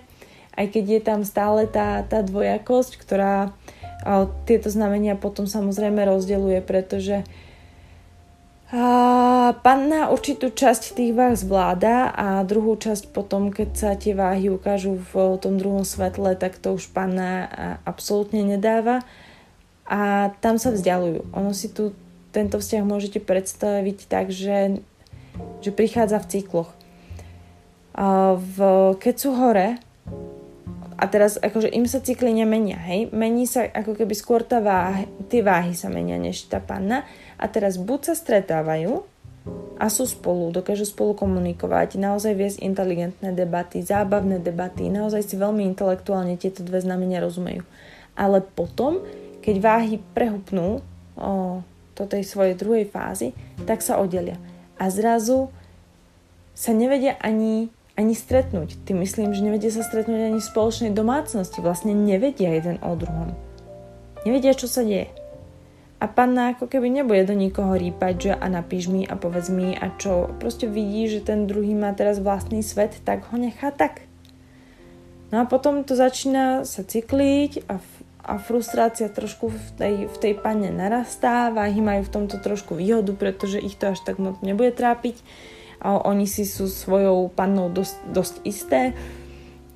Aj 0.55 0.63
keď 0.63 0.85
je 0.95 1.01
tam 1.03 1.19
stále 1.27 1.67
tá, 1.67 2.07
tá 2.07 2.23
dvojakosť, 2.23 2.91
ktorá 3.03 3.51
a, 4.07 4.31
tieto 4.47 4.71
znamenia 4.71 5.19
potom 5.19 5.51
samozrejme 5.51 6.07
rozdeluje, 6.07 6.63
pretože 6.63 7.21
a 7.21 7.50
panna 9.59 10.07
určitú 10.07 10.47
časť 10.47 10.95
tých 10.95 11.11
váh 11.11 11.35
zvláda 11.35 12.07
a 12.07 12.39
druhú 12.47 12.79
časť 12.79 13.11
potom, 13.11 13.51
keď 13.51 13.69
sa 13.75 13.91
tie 13.99 14.15
váhy 14.15 14.47
ukážu 14.47 14.95
v 15.11 15.35
tom 15.43 15.59
druhom 15.59 15.83
svetle, 15.83 16.39
tak 16.39 16.55
to 16.55 16.79
už 16.79 16.87
panna 16.95 17.51
absolútne 17.83 18.47
nedáva 18.47 19.03
a 19.91 20.31
tam 20.39 20.55
sa 20.55 20.71
vzdialujú. 20.71 21.35
Ono 21.35 21.51
si 21.51 21.67
tu 21.67 21.91
tento 22.31 22.63
vzťah 22.63 22.83
môžete 22.87 23.19
predstaviť 23.19 24.07
tak, 24.07 24.31
že, 24.31 24.79
že 25.59 25.75
prichádza 25.75 26.23
v 26.23 26.29
cykloch. 26.31 26.71
A 27.91 28.39
v, 28.39 28.57
keď 28.95 29.15
sú 29.19 29.35
hore, 29.35 29.83
a 31.01 31.09
teraz 31.09 31.41
akože 31.41 31.73
im 31.73 31.89
sa 31.89 31.97
cykly 31.99 32.29
nemenia, 32.29 32.77
hej, 32.77 33.09
mení 33.09 33.49
sa 33.49 33.65
ako 33.65 33.97
keby 33.97 34.13
skôr 34.13 34.45
tá 34.45 34.61
váhy, 34.61 35.09
tie 35.33 35.41
váhy 35.41 35.73
sa 35.73 35.89
menia 35.89 36.15
než 36.21 36.45
tá 36.45 36.61
panna 36.61 37.03
a 37.41 37.45
teraz 37.49 37.81
buď 37.81 38.13
sa 38.13 38.15
stretávajú 38.15 39.01
a 39.81 39.89
sú 39.89 40.05
spolu, 40.05 40.53
dokážu 40.53 40.85
spolu 40.85 41.17
komunikovať, 41.17 41.97
naozaj 41.97 42.37
viesť 42.37 42.57
inteligentné 42.61 43.33
debaty, 43.33 43.81
zábavné 43.81 44.37
debaty, 44.37 44.93
naozaj 44.93 45.25
si 45.25 45.35
veľmi 45.41 45.65
intelektuálne 45.73 46.37
tieto 46.37 46.61
dve 46.61 46.85
znamenia 46.85 47.17
rozumejú. 47.17 47.65
Ale 48.13 48.45
potom, 48.45 49.01
keď 49.41 49.55
váhy 49.57 49.97
prehupnú 50.13 50.85
o, 51.17 51.65
do 51.97 52.03
tej 52.05 52.21
svojej 52.21 52.53
druhej 52.53 52.85
fázy, 52.85 53.33
tak 53.65 53.81
sa 53.81 53.97
oddelia. 53.97 54.37
A 54.77 54.93
zrazu 54.93 55.49
sa 56.53 56.77
nevedia 56.77 57.17
ani, 57.17 57.73
ani 57.97 58.13
stretnúť. 58.13 58.85
Ty 58.85 58.93
myslím, 58.93 59.33
že 59.33 59.41
nevedia 59.41 59.73
sa 59.73 59.81
stretnúť 59.81 60.29
ani 60.29 60.37
v 60.37 60.49
spoločnej 60.53 60.93
domácnosti. 60.93 61.57
Vlastne 61.57 61.97
nevedia 61.97 62.53
jeden 62.53 62.77
o 62.85 62.93
druhom. 62.93 63.33
Nevedia, 64.21 64.53
čo 64.53 64.69
sa 64.69 64.85
deje. 64.85 65.09
A 66.01 66.09
panna 66.09 66.57
ako 66.57 66.65
keby 66.65 66.89
nebude 66.89 67.29
do 67.29 67.37
nikoho 67.37 67.77
rýpať, 67.77 68.13
že 68.17 68.31
a 68.33 68.49
napíš 68.49 68.89
mi 68.89 69.05
a 69.05 69.13
povedz 69.13 69.53
mi 69.53 69.77
a 69.77 69.93
čo. 70.01 70.33
Proste 70.41 70.65
vidí, 70.65 71.05
že 71.05 71.21
ten 71.21 71.45
druhý 71.45 71.77
má 71.77 71.93
teraz 71.93 72.17
vlastný 72.17 72.65
svet, 72.65 72.97
tak 73.05 73.29
ho 73.29 73.37
nechá 73.37 73.69
tak. 73.69 74.09
No 75.29 75.39
a 75.39 75.45
potom 75.45 75.85
to 75.85 75.93
začína 75.93 76.65
sa 76.65 76.81
cykliť 76.81 77.69
a, 77.69 77.77
a 78.25 78.33
frustrácia 78.41 79.13
trošku 79.13 79.53
v 79.53 79.67
tej, 79.77 79.95
v 80.09 80.17
tej 80.17 80.33
panne 80.41 80.73
narastá. 80.73 81.53
Váhy 81.53 81.85
majú 81.85 82.01
v 82.09 82.13
tomto 82.17 82.41
trošku 82.41 82.73
výhodu, 82.73 83.13
pretože 83.13 83.61
ich 83.61 83.77
to 83.77 83.93
až 83.93 84.01
tak 84.01 84.17
moc 84.17 84.41
nebude 84.41 84.73
trápiť. 84.73 85.21
A 85.85 86.01
oni 86.01 86.25
si 86.25 86.49
sú 86.49 86.65
svojou 86.65 87.29
pannou 87.29 87.69
dosť, 87.69 87.97
dosť 88.09 88.35
isté. 88.41 88.81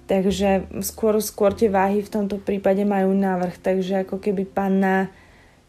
Takže 0.09 0.73
skôr, 0.81 1.21
skôr 1.21 1.53
tie 1.53 1.69
váhy 1.69 2.01
v 2.01 2.13
tomto 2.13 2.41
prípade 2.41 2.81
majú 2.81 3.13
návrh. 3.13 3.61
Takže 3.61 4.09
ako 4.09 4.17
keby 4.17 4.49
panna 4.49 5.13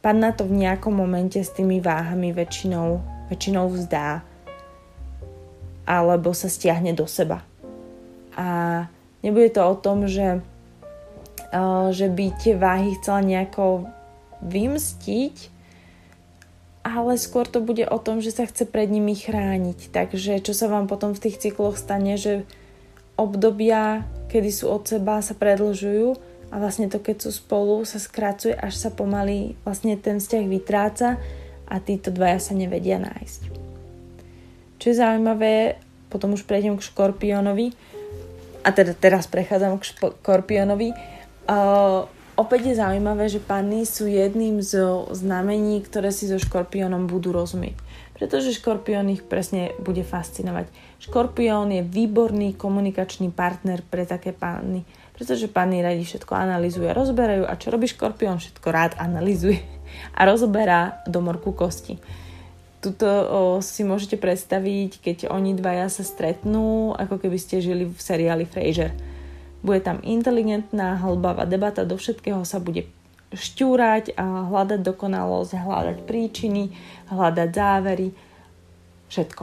Panna 0.07 0.31
to 0.31 0.47
v 0.47 0.63
nejakom 0.63 0.95
momente 0.95 1.43
s 1.43 1.51
tými 1.51 1.83
váhami 1.83 2.31
väčšinou, 2.31 3.03
väčšinou 3.27 3.67
vzdá 3.75 4.23
alebo 5.83 6.31
sa 6.31 6.47
stiahne 6.47 6.95
do 6.95 7.11
seba. 7.11 7.43
A 8.39 8.87
nebude 9.27 9.51
to 9.51 9.67
o 9.67 9.75
tom, 9.75 10.07
že, 10.07 10.39
že 11.91 12.07
by 12.07 12.39
tie 12.39 12.55
váhy 12.55 12.95
chcela 13.03 13.19
nejako 13.19 13.91
vymstiť, 14.47 15.51
ale 16.87 17.19
skôr 17.19 17.51
to 17.51 17.59
bude 17.59 17.83
o 17.83 17.99
tom, 17.99 18.23
že 18.23 18.31
sa 18.31 18.47
chce 18.47 18.63
pred 18.63 18.87
nimi 18.87 19.19
chrániť. 19.19 19.91
Takže 19.91 20.39
čo 20.39 20.55
sa 20.55 20.71
vám 20.71 20.87
potom 20.87 21.19
v 21.19 21.23
tých 21.27 21.43
cykloch 21.43 21.75
stane, 21.75 22.15
že 22.15 22.47
obdobia, 23.19 24.07
kedy 24.31 24.55
sú 24.55 24.71
od 24.71 24.87
seba, 24.87 25.19
sa 25.19 25.35
predlžujú 25.35 26.15
a 26.51 26.63
vlastne 26.63 26.87
to, 26.87 27.03
keď 27.03 27.27
sú 27.27 27.31
spolu, 27.35 27.83
sa 27.83 27.99
skracuje, 27.99 28.55
až 28.55 28.79
sa 28.79 28.91
pomaly 28.95 29.59
vlastne 29.67 29.99
ten 29.99 30.23
vzťah 30.23 30.45
vytráca 30.47 31.19
a 31.67 31.75
títo 31.83 32.15
dvaja 32.15 32.39
sa 32.39 32.55
nevedia 32.55 33.03
nájsť. 33.03 33.41
Čo 34.79 34.87
je 34.87 34.97
zaujímavé, 34.97 35.83
potom 36.07 36.39
už 36.39 36.47
prejdem 36.47 36.79
k 36.79 36.87
škorpiónovi, 36.87 37.75
a 38.67 38.75
teda 38.75 38.99
teraz 38.99 39.31
prechádzam 39.31 39.79
k 39.79 39.95
škorpiónovi. 39.95 40.91
Uh, 41.47 42.11
opäť 42.35 42.75
je 42.75 42.83
zaujímavé, 42.83 43.31
že 43.31 43.39
panny 43.39 43.87
sú 43.87 44.11
jedným 44.11 44.59
z 44.59 44.83
znamení, 45.15 45.79
ktoré 45.87 46.11
si 46.11 46.27
so 46.27 46.35
škorpiónom 46.35 47.07
budú 47.07 47.31
rozumieť. 47.31 47.79
Pretože 48.19 48.59
škorpión 48.59 49.07
ich 49.07 49.23
presne 49.23 49.71
bude 49.79 50.03
fascinovať. 50.03 50.67
Škorpión 50.99 51.71
je 51.71 51.87
výborný 51.87 52.59
komunikačný 52.59 53.31
partner 53.31 53.87
pre 53.87 54.03
také 54.03 54.35
panny 54.35 54.83
pretože 55.17 55.49
panny 55.49 55.81
radi 55.81 56.05
všetko 56.05 56.33
analizujú 56.37 56.87
a 56.93 56.97
rozberajú 56.97 57.49
a 57.49 57.57
čo 57.57 57.73
robí 57.73 57.89
škorpión? 57.89 58.37
Všetko 58.37 58.69
rád 58.69 58.93
analizuje 59.01 59.65
a 60.13 60.29
rozoberá 60.29 61.01
do 61.09 61.25
morku 61.25 61.57
kosti. 61.57 61.97
Tuto 62.85 63.09
o, 63.09 63.25
si 63.65 63.83
môžete 63.83 64.21
predstaviť, 64.21 65.01
keď 65.01 65.17
oni 65.33 65.57
dvaja 65.57 65.89
sa 65.89 66.05
stretnú, 66.05 66.93
ako 66.95 67.17
keby 67.17 67.41
ste 67.41 67.65
žili 67.65 67.89
v 67.89 67.97
seriáli 67.97 68.45
Frasier. 68.45 68.93
Bude 69.65 69.81
tam 69.81 70.05
inteligentná, 70.05 71.01
hlbavá 71.01 71.49
debata, 71.49 71.89
do 71.89 71.97
všetkého 71.97 72.45
sa 72.45 72.61
bude 72.61 72.87
šťúrať 73.33 74.15
a 74.15 74.47
hľadať 74.47 74.81
dokonalosť, 74.85 75.51
hľadať 75.57 75.97
príčiny, 76.07 76.71
hľadať 77.11 77.49
závery, 77.51 78.15
všetko. 79.11 79.43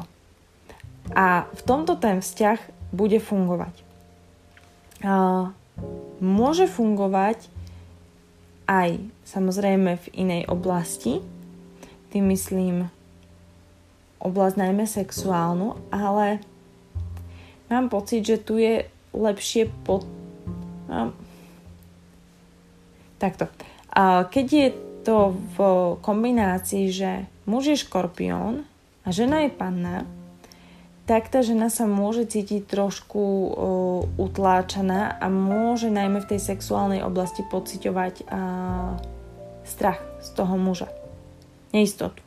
A 1.12 1.50
v 1.52 1.62
tomto 1.68 2.00
ten 2.00 2.24
vzťah 2.24 2.60
bude 2.96 3.20
fungovať. 3.20 3.76
Môže 6.24 6.70
fungovať 6.70 7.52
aj 8.70 9.00
samozrejme 9.28 10.00
v 10.00 10.08
inej 10.16 10.42
oblasti, 10.48 11.20
tým 12.14 12.32
myslím 12.32 12.88
oblasť 14.24 14.56
najmä 14.56 14.88
sexuálnu, 14.88 15.76
ale 15.92 16.40
mám 17.68 17.92
pocit, 17.92 18.24
že 18.24 18.40
tu 18.40 18.56
je 18.56 18.88
lepšie 19.12 19.68
pod... 19.84 20.08
Takto. 23.20 23.52
Keď 24.30 24.48
je 24.48 24.68
to 25.04 25.36
v 25.36 25.58
kombinácii, 26.00 26.88
že 26.88 27.28
muž 27.44 27.76
je 27.76 27.78
škorpión 27.84 28.64
a 29.04 29.08
žena 29.12 29.44
je 29.44 29.52
panna, 29.52 30.08
tak 31.04 31.28
tá 31.28 31.44
žena 31.44 31.68
sa 31.68 31.84
môže 31.84 32.24
cítiť 32.24 32.64
trošku 32.64 33.20
uh, 33.20 33.52
utláčaná 34.16 35.20
a 35.20 35.28
môže 35.28 35.92
najmä 35.92 36.24
v 36.24 36.30
tej 36.36 36.40
sexuálnej 36.40 37.04
oblasti 37.04 37.44
pociťovať 37.44 38.24
uh, 38.24 38.96
strach 39.68 40.00
z 40.24 40.30
toho 40.32 40.56
muža. 40.56 40.88
Neistotu. 41.76 42.24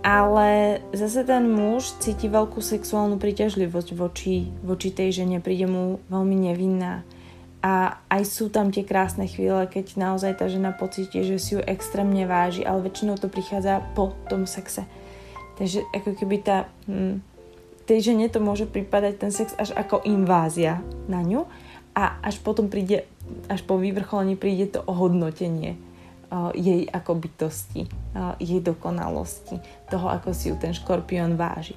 Ale 0.00 0.80
zase 0.96 1.26
ten 1.26 1.52
muž 1.52 2.00
cíti 2.00 2.32
veľkú 2.32 2.64
sexuálnu 2.64 3.20
príťažlivosť 3.20 3.88
voči, 3.92 4.48
voči 4.64 4.88
tej 4.88 5.20
žene, 5.20 5.44
príde 5.44 5.68
mu 5.68 6.00
veľmi 6.08 6.48
nevinná. 6.48 7.04
A 7.58 7.98
aj 8.06 8.22
sú 8.24 8.48
tam 8.48 8.70
tie 8.70 8.86
krásne 8.86 9.26
chvíle, 9.26 9.66
keď 9.66 9.98
naozaj 9.98 10.38
tá 10.38 10.46
žena 10.46 10.70
pocíti, 10.70 11.26
že 11.26 11.36
si 11.42 11.58
ju 11.58 11.60
extrémne 11.60 12.24
váži, 12.24 12.62
ale 12.62 12.86
väčšinou 12.86 13.18
to 13.18 13.26
prichádza 13.26 13.82
po 13.92 14.14
tom 14.30 14.46
sexe. 14.46 14.86
Takže 15.58 15.84
ako 15.90 16.10
keby 16.14 16.36
tá... 16.40 16.70
Hm, 16.86 17.20
tej 17.88 18.12
žene 18.12 18.28
to 18.28 18.36
môže 18.38 18.68
pripadať 18.68 19.14
ten 19.16 19.32
sex 19.32 19.56
až 19.56 19.72
ako 19.72 20.04
invázia 20.04 20.84
na 21.08 21.24
ňu 21.24 21.48
a 21.96 22.20
až 22.20 22.36
potom 22.44 22.68
príde, 22.68 23.08
až 23.48 23.64
po 23.64 23.80
vyvrcholení 23.80 24.36
príde 24.36 24.68
to 24.68 24.84
ohodnotenie 24.84 25.80
jej 26.52 26.84
ako 26.84 27.16
bytosti, 27.16 27.88
jej 28.36 28.60
dokonalosti, 28.60 29.56
toho, 29.88 30.12
ako 30.12 30.36
si 30.36 30.52
ju 30.52 30.60
ten 30.60 30.76
škorpión 30.76 31.40
váži. 31.40 31.72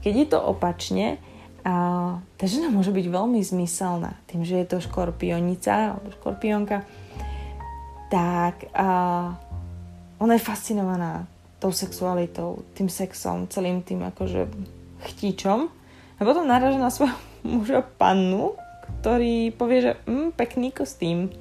Keď 0.00 0.14
je 0.16 0.26
to 0.32 0.40
opačne, 0.40 1.20
tá 1.60 2.44
žena 2.48 2.72
môže 2.72 2.88
byť 2.88 3.04
veľmi 3.04 3.36
zmyselná. 3.44 4.16
Tým, 4.32 4.40
že 4.40 4.56
je 4.56 4.66
to 4.72 4.80
škorpionica 4.80 5.92
alebo 6.00 6.16
škorpionka, 6.16 6.88
tak 8.08 8.72
ona 10.16 10.32
je 10.32 10.40
fascinovaná 10.40 11.28
tou 11.58 11.72
sexualitou, 11.72 12.64
tým 12.76 12.88
sexom, 12.88 13.48
celým 13.48 13.80
tým 13.80 14.04
akože 14.04 14.48
chtíčom. 15.12 15.72
A 16.16 16.20
potom 16.24 16.48
naraža 16.48 16.80
na 16.80 16.92
svojho 16.92 17.16
muža 17.46 17.80
pannu, 17.84 18.56
ktorý 19.00 19.52
povie, 19.54 19.78
že 19.80 19.92
mm, 20.06 20.36
pekný 20.36 20.70
kostým 20.72 21.32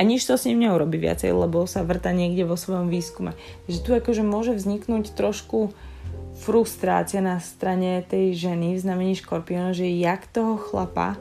nič 0.00 0.24
to 0.24 0.40
s 0.40 0.48
ním 0.48 0.64
neurobi 0.64 0.96
viacej, 0.96 1.28
lebo 1.28 1.68
sa 1.68 1.84
vrta 1.84 2.08
niekde 2.16 2.48
vo 2.48 2.56
svojom 2.56 2.88
výskume. 2.88 3.36
Takže 3.68 3.84
tu 3.84 3.90
akože 3.92 4.24
môže 4.24 4.56
vzniknúť 4.56 5.12
trošku 5.12 5.76
frustrácia 6.40 7.20
na 7.20 7.36
strane 7.36 8.00
tej 8.08 8.32
ženy 8.32 8.72
v 8.72 8.80
znamení 8.80 9.12
škorpiona, 9.20 9.76
že 9.76 9.84
jak 9.92 10.24
toho 10.32 10.56
chlapa 10.56 11.20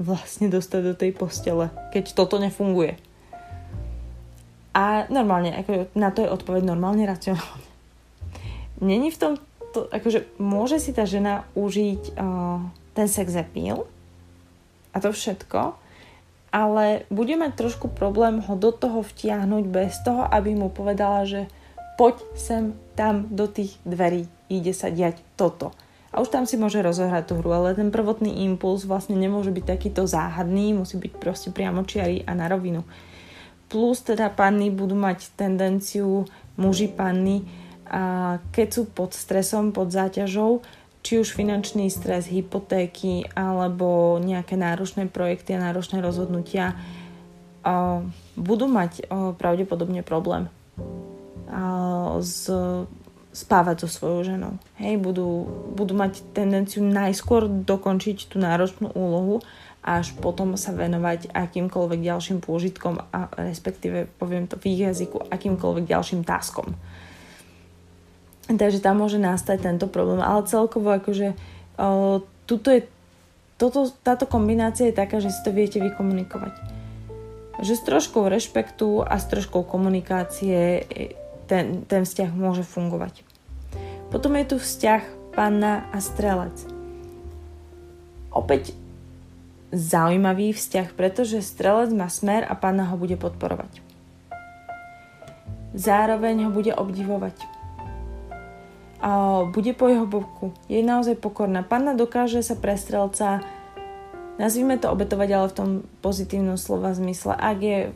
vlastne 0.00 0.48
dostať 0.48 0.80
do 0.80 0.94
tej 0.96 1.12
postele, 1.12 1.68
keď 1.92 2.16
toto 2.16 2.40
nefunguje. 2.40 2.96
A 4.74 5.06
normálne, 5.06 5.54
ako 5.54 5.86
na 5.94 6.10
to 6.10 6.26
je 6.26 6.34
odpoveď 6.34 6.66
normálne 6.66 7.06
racionálne. 7.06 7.70
Není 8.82 9.14
v 9.14 9.20
tom, 9.22 9.32
to, 9.70 9.86
akože 9.86 10.38
môže 10.42 10.82
si 10.82 10.90
tá 10.90 11.06
žena 11.06 11.46
užiť 11.54 12.18
uh, 12.18 12.58
ten 12.94 13.06
sex 13.06 13.34
appeal 13.38 13.86
a 14.90 14.98
to 14.98 15.14
všetko, 15.14 15.78
ale 16.54 17.06
bude 17.10 17.34
mať 17.34 17.58
trošku 17.58 17.90
problém 17.90 18.38
ho 18.38 18.54
do 18.54 18.70
toho 18.70 19.02
vtiahnuť 19.02 19.64
bez 19.66 19.98
toho, 20.06 20.22
aby 20.22 20.54
mu 20.54 20.70
povedala, 20.70 21.26
že 21.26 21.50
poď 21.98 22.22
sem, 22.38 22.78
tam, 22.94 23.26
do 23.26 23.50
tých 23.50 23.74
dverí, 23.82 24.30
ide 24.46 24.70
sa 24.70 24.90
diať 24.90 25.18
toto. 25.34 25.74
A 26.14 26.22
už 26.22 26.30
tam 26.30 26.46
si 26.46 26.54
môže 26.54 26.78
rozohrať 26.78 27.26
tú 27.26 27.42
hru, 27.42 27.50
ale 27.50 27.74
ten 27.74 27.90
prvotný 27.90 28.46
impuls 28.46 28.86
vlastne 28.86 29.18
nemôže 29.18 29.50
byť 29.50 29.64
takýto 29.66 30.06
záhadný, 30.06 30.70
musí 30.70 30.94
byť 30.94 31.12
proste 31.18 31.50
priamočiarý 31.50 32.22
a 32.22 32.38
na 32.38 32.46
rovinu. 32.46 32.86
Plus 33.68 33.96
teda 34.04 34.30
panny 34.30 34.70
budú 34.70 34.94
mať 34.94 35.34
tendenciu, 35.34 36.28
muži 36.56 36.88
panny, 36.90 37.42
a 37.84 38.36
keď 38.50 38.68
sú 38.72 38.82
pod 38.88 39.12
stresom, 39.12 39.70
pod 39.70 39.92
záťažou, 39.92 40.64
či 41.04 41.20
už 41.20 41.36
finančný 41.36 41.92
stres, 41.92 42.32
hypotéky 42.32 43.28
alebo 43.36 44.16
nejaké 44.16 44.56
náročné 44.56 45.04
projekty 45.12 45.52
a 45.52 45.60
náročné 45.68 46.00
rozhodnutia 46.00 46.80
budú 48.40 48.66
mať 48.68 49.04
pravdepodobne 49.36 50.00
problém 50.00 50.48
s, 52.24 52.48
spávať 53.36 53.84
so 53.84 53.88
svojou 53.92 54.32
ženou. 54.32 54.56
Hej, 54.80 54.96
budú, 54.96 55.44
budú 55.76 55.92
mať 55.92 56.24
tendenciu 56.32 56.80
najskôr 56.80 57.52
dokončiť 57.52 58.32
tú 58.32 58.40
náročnú 58.40 58.88
úlohu 58.96 59.44
a 59.84 60.00
až 60.00 60.16
potom 60.16 60.56
sa 60.56 60.72
venovať 60.72 61.28
akýmkoľvek 61.36 62.00
ďalším 62.00 62.40
pôžitkom 62.40 63.04
a 63.12 63.28
respektíve, 63.36 64.08
poviem 64.16 64.48
to 64.48 64.56
v 64.56 64.72
ich 64.72 64.80
jazyku, 64.80 65.28
akýmkoľvek 65.28 65.84
ďalším 65.84 66.24
taskom. 66.24 66.72
Takže 68.48 68.80
tam 68.80 69.04
môže 69.04 69.20
nastať 69.20 69.60
tento 69.60 69.84
problém. 69.88 70.24
Ale 70.24 70.48
celkovo 70.48 70.88
akože 70.88 71.36
o, 71.76 72.24
tuto 72.48 72.68
je, 72.72 72.88
toto, 73.60 73.92
táto 74.00 74.24
kombinácia 74.24 74.88
je 74.88 74.96
taká, 74.96 75.20
že 75.20 75.28
si 75.28 75.40
to 75.44 75.52
viete 75.52 75.76
vykomunikovať. 75.80 76.52
Že 77.60 77.72
s 77.76 77.86
troškou 77.88 78.24
rešpektu 78.28 79.04
a 79.04 79.20
s 79.20 79.28
troškou 79.28 79.68
komunikácie 79.68 80.84
ten, 81.44 81.84
ten 81.84 82.08
vzťah 82.08 82.32
môže 82.32 82.64
fungovať. 82.64 83.20
Potom 84.08 84.32
je 84.36 84.44
tu 84.48 84.56
vzťah 84.56 85.32
panna 85.36 85.88
a 85.92 86.00
strelec. 86.00 86.56
Opäť 88.32 88.76
zaujímavý 89.74 90.54
vzťah, 90.54 90.94
pretože 90.94 91.42
strelec 91.42 91.90
má 91.90 92.06
smer 92.06 92.46
a 92.46 92.54
panna 92.54 92.86
ho 92.88 92.96
bude 92.96 93.18
podporovať. 93.18 93.82
Zároveň 95.74 96.46
ho 96.46 96.50
bude 96.54 96.70
obdivovať 96.70 97.34
a 99.04 99.44
bude 99.50 99.76
po 99.76 99.90
jeho 99.90 100.08
boku. 100.08 100.54
Je 100.64 100.80
naozaj 100.80 101.20
pokorná. 101.20 101.60
Panna 101.60 101.92
dokáže 101.92 102.40
sa 102.40 102.56
pre 102.56 102.78
strelca, 102.78 103.44
nazvime 104.40 104.80
to 104.80 104.88
obetovať, 104.88 105.28
ale 105.34 105.46
v 105.52 105.56
tom 105.58 105.70
pozitívnom 106.00 106.56
slova 106.56 106.96
zmysle. 106.96 107.36
Ak 107.36 107.60
je 107.60 107.92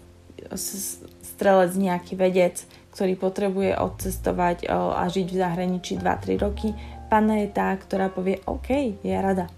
strelec 1.25 1.73
nejaký 1.79 2.13
vedec, 2.19 2.61
ktorý 2.93 3.17
potrebuje 3.17 3.79
odcestovať 3.79 4.69
a 4.69 5.07
žiť 5.09 5.27
v 5.33 5.41
zahraničí 5.41 5.97
2-3 5.97 6.45
roky, 6.45 6.75
panna 7.09 7.41
je 7.41 7.49
tá, 7.57 7.73
ktorá 7.73 8.13
povie 8.13 8.43
OK, 8.45 9.01
je 9.01 9.15
rada. 9.17 9.49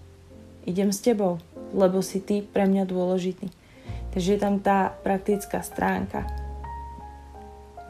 Idem 0.63 0.93
s 0.93 1.01
tebou, 1.01 1.41
lebo 1.71 2.03
si 2.03 2.21
ty 2.21 2.43
pre 2.45 2.67
mňa 2.67 2.83
dôležitý. 2.87 3.47
Takže 4.11 4.29
je 4.35 4.39
tam 4.39 4.59
tá 4.59 4.91
praktická 5.03 5.63
stránka. 5.63 6.27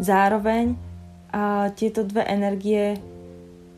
Zároveň 0.02 0.78
a 1.32 1.72
tieto 1.74 2.04
dve 2.04 2.28
energie 2.28 3.00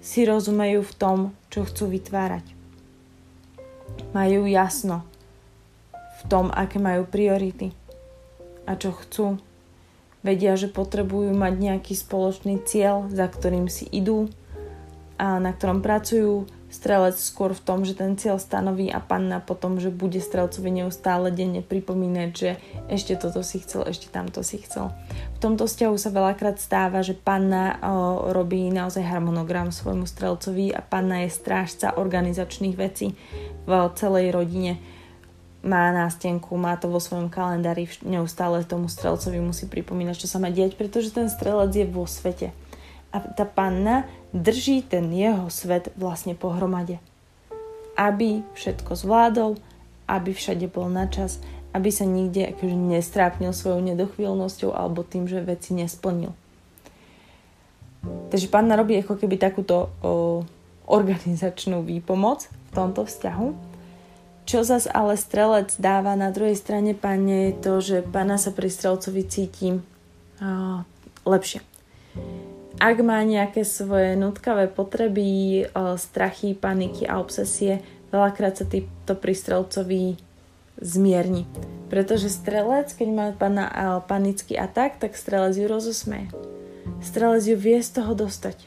si 0.04 0.26
rozumejú 0.28 0.84
v 0.84 0.94
tom, 0.98 1.18
čo 1.48 1.64
chcú 1.64 1.88
vytvárať. 1.94 2.44
Majú 4.12 4.50
jasno 4.50 5.06
v 5.94 6.22
tom, 6.28 6.50
aké 6.50 6.82
majú 6.82 7.08
priority 7.08 7.72
a 8.68 8.76
čo 8.76 8.92
chcú. 8.92 9.40
Vedia, 10.24 10.56
že 10.56 10.72
potrebujú 10.72 11.36
mať 11.36 11.54
nejaký 11.60 11.94
spoločný 12.00 12.64
cieľ, 12.64 13.12
za 13.12 13.28
ktorým 13.28 13.68
si 13.68 13.86
idú 13.92 14.32
a 15.20 15.38
na 15.38 15.52
ktorom 15.52 15.84
pracujú, 15.84 16.48
strelec 16.74 17.14
skôr 17.14 17.54
v 17.54 17.62
tom, 17.62 17.86
že 17.86 17.94
ten 17.94 18.18
cieľ 18.18 18.42
stanoví 18.42 18.90
a 18.90 18.98
panna 18.98 19.38
potom, 19.38 19.78
že 19.78 19.94
bude 19.94 20.18
strelcovi 20.18 20.82
neustále 20.82 21.30
denne 21.30 21.62
pripomínať, 21.62 22.30
že 22.34 22.58
ešte 22.90 23.14
toto 23.14 23.46
si 23.46 23.62
chcel, 23.62 23.86
ešte 23.86 24.10
tamto 24.10 24.42
si 24.42 24.58
chcel. 24.66 24.90
V 25.38 25.40
tomto 25.40 25.70
vzťahu 25.70 25.96
sa 26.02 26.10
veľakrát 26.10 26.58
stáva, 26.58 27.06
že 27.06 27.14
panna 27.14 27.78
o, 27.78 28.34
robí 28.34 28.74
naozaj 28.74 29.06
harmonogram 29.06 29.70
svojmu 29.70 30.10
strelcovi 30.10 30.74
a 30.74 30.82
panna 30.82 31.22
je 31.24 31.38
strážca 31.38 31.94
organizačných 31.94 32.74
vecí 32.74 33.14
v 33.70 33.72
celej 33.94 34.34
rodine. 34.34 34.82
Má 35.64 35.94
nástenku, 35.96 36.58
má 36.60 36.76
to 36.76 36.92
vo 36.92 37.00
svojom 37.00 37.32
kalendári, 37.32 37.88
neustále 38.04 38.66
tomu 38.68 38.90
strelcovi 38.90 39.40
musí 39.40 39.70
pripomínať, 39.70 40.26
čo 40.26 40.28
sa 40.28 40.42
má 40.42 40.50
diať, 40.50 40.76
pretože 40.76 41.14
ten 41.14 41.30
strelec 41.30 41.72
je 41.72 41.86
vo 41.88 42.04
svete 42.04 42.52
a 43.14 43.22
tá 43.22 43.46
panna 43.46 44.10
drží 44.34 44.82
ten 44.82 45.14
jeho 45.14 45.48
svet 45.48 45.94
vlastne 45.96 46.34
pohromade. 46.34 46.98
Aby 47.94 48.42
všetko 48.58 48.98
zvládol, 48.98 49.62
aby 50.10 50.34
všade 50.34 50.66
bol 50.68 50.90
na 50.90 51.06
čas, 51.06 51.38
aby 51.74 51.90
sa 51.90 52.06
nikde 52.06 52.54
akože 52.54 52.74
nestrápnil 52.74 53.54
svojou 53.54 53.82
nedochvíľnosťou 53.94 54.74
alebo 54.74 55.06
tým, 55.06 55.30
že 55.30 55.46
veci 55.46 55.78
nesplnil. 55.78 56.34
Takže 58.04 58.52
panna 58.52 58.76
robí 58.76 59.00
ako 59.00 59.16
keby 59.16 59.40
takúto 59.40 59.90
o, 60.04 60.44
organizačnú 60.90 61.86
výpomoc 61.86 62.52
v 62.52 62.72
tomto 62.76 63.08
vzťahu. 63.08 63.48
Čo 64.44 64.60
zas 64.68 64.92
ale 64.92 65.16
strelec 65.16 65.72
dáva 65.80 66.20
na 66.20 66.28
druhej 66.28 66.60
strane 66.60 66.92
pane 66.92 67.50
je 67.50 67.54
to, 67.64 67.74
že 67.80 67.98
pána 68.04 68.36
sa 68.36 68.52
pri 68.52 68.68
strelcovi 68.68 69.24
cíti 69.24 69.70
o, 69.72 69.80
lepšie. 71.24 71.64
Ak 72.84 73.00
má 73.00 73.24
nejaké 73.24 73.64
svoje 73.64 74.20
nutkavé 74.20 74.68
potreby, 74.68 75.64
o, 75.72 75.96
strachy, 75.96 76.52
paniky 76.52 77.08
a 77.08 77.24
obsesie, 77.24 77.80
veľakrát 78.12 78.60
sa 78.60 78.68
to 79.08 79.14
pri 79.16 79.32
strelcovi 79.32 80.20
zmierni. 80.84 81.48
Pretože 81.88 82.28
strelec, 82.28 82.92
keď 82.92 83.08
má 83.08 83.28
pana, 83.32 83.72
panický 84.04 84.60
atak, 84.60 85.00
tak 85.00 85.16
strelec 85.16 85.56
ju 85.56 85.72
rozosmeje. 85.72 86.28
Strelec 87.00 87.48
ju 87.48 87.56
vie 87.56 87.80
z 87.80 88.04
toho 88.04 88.12
dostať. 88.20 88.60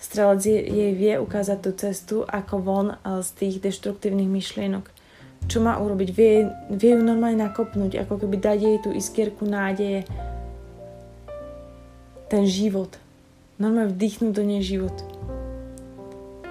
Strelec 0.00 0.40
jej 0.48 0.92
vie 0.96 1.20
ukázať 1.20 1.58
tú 1.60 1.70
cestu 1.76 2.16
ako 2.24 2.54
von 2.64 2.88
z 3.04 3.28
tých 3.36 3.56
deštruktívnych 3.60 4.32
myšlienok. 4.32 4.88
Čo 5.44 5.60
má 5.60 5.76
urobiť? 5.76 6.08
Vie, 6.08 6.48
vie 6.72 6.90
ju 6.96 7.04
normálne 7.04 7.44
nakopnúť, 7.44 8.00
ako 8.00 8.24
keby 8.24 8.40
dať 8.40 8.58
jej 8.64 8.78
tú 8.80 8.90
iskierku 8.96 9.44
nádeje. 9.44 10.08
Ten 12.26 12.42
život. 12.42 12.98
Normálne 13.56 13.94
vdýchnuť 13.94 14.30
do 14.34 14.42
nej 14.42 14.60
život 14.60 14.92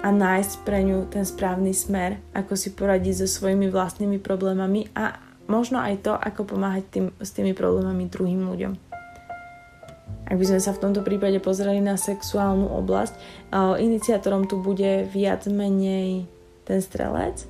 a 0.06 0.14
nájsť 0.14 0.62
pre 0.62 0.86
ňu 0.86 1.10
ten 1.10 1.26
správny 1.26 1.74
smer, 1.74 2.22
ako 2.30 2.54
si 2.54 2.70
poradiť 2.70 3.26
so 3.26 3.26
svojimi 3.26 3.66
vlastnými 3.66 4.22
problémami 4.22 4.86
a 4.94 5.18
možno 5.50 5.82
aj 5.82 6.06
to, 6.06 6.14
ako 6.14 6.46
pomáhať 6.46 6.84
tým, 6.94 7.06
s 7.18 7.34
tými 7.34 7.58
problémami 7.58 8.06
druhým 8.06 8.46
ľuďom. 8.46 8.72
Ak 10.26 10.38
by 10.38 10.44
sme 10.46 10.62
sa 10.62 10.74
v 10.74 10.82
tomto 10.82 11.02
prípade 11.02 11.42
pozreli 11.42 11.82
na 11.82 11.98
sexuálnu 11.98 12.70
oblasť, 12.70 13.14
iniciátorom 13.82 14.46
tu 14.46 14.62
bude 14.62 15.06
viac 15.10 15.46
menej 15.50 16.26
ten 16.62 16.78
strelec, 16.78 17.46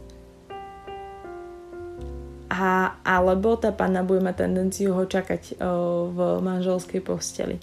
a, 2.48 2.96
alebo 3.04 3.60
tá 3.60 3.68
panna 3.68 4.00
bude 4.00 4.24
mať 4.24 4.48
tendenciu 4.48 4.96
ho 4.96 5.04
čakať 5.04 5.60
o, 5.60 6.08
v 6.08 6.18
manželskej 6.40 7.04
posteli 7.04 7.60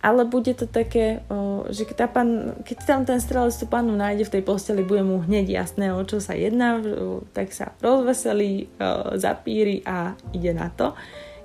ale 0.00 0.24
bude 0.24 0.56
to 0.56 0.64
také, 0.64 1.20
že 1.68 1.84
keď, 1.84 1.96
tá 1.96 2.08
pan, 2.08 2.56
keď 2.64 2.76
tam 2.88 3.00
ten 3.04 3.20
strelec 3.20 3.52
tú 3.52 3.68
panu 3.68 3.92
nájde 3.92 4.24
v 4.24 4.32
tej 4.32 4.42
posteli, 4.48 4.80
bude 4.80 5.04
mu 5.04 5.20
hneď 5.20 5.60
jasné, 5.60 5.92
o 5.92 6.00
čo 6.08 6.24
sa 6.24 6.32
jedná, 6.32 6.80
tak 7.36 7.52
sa 7.52 7.76
rozveselí, 7.84 8.72
zapíri 9.20 9.84
a 9.84 10.16
ide 10.32 10.56
na 10.56 10.72
to. 10.72 10.96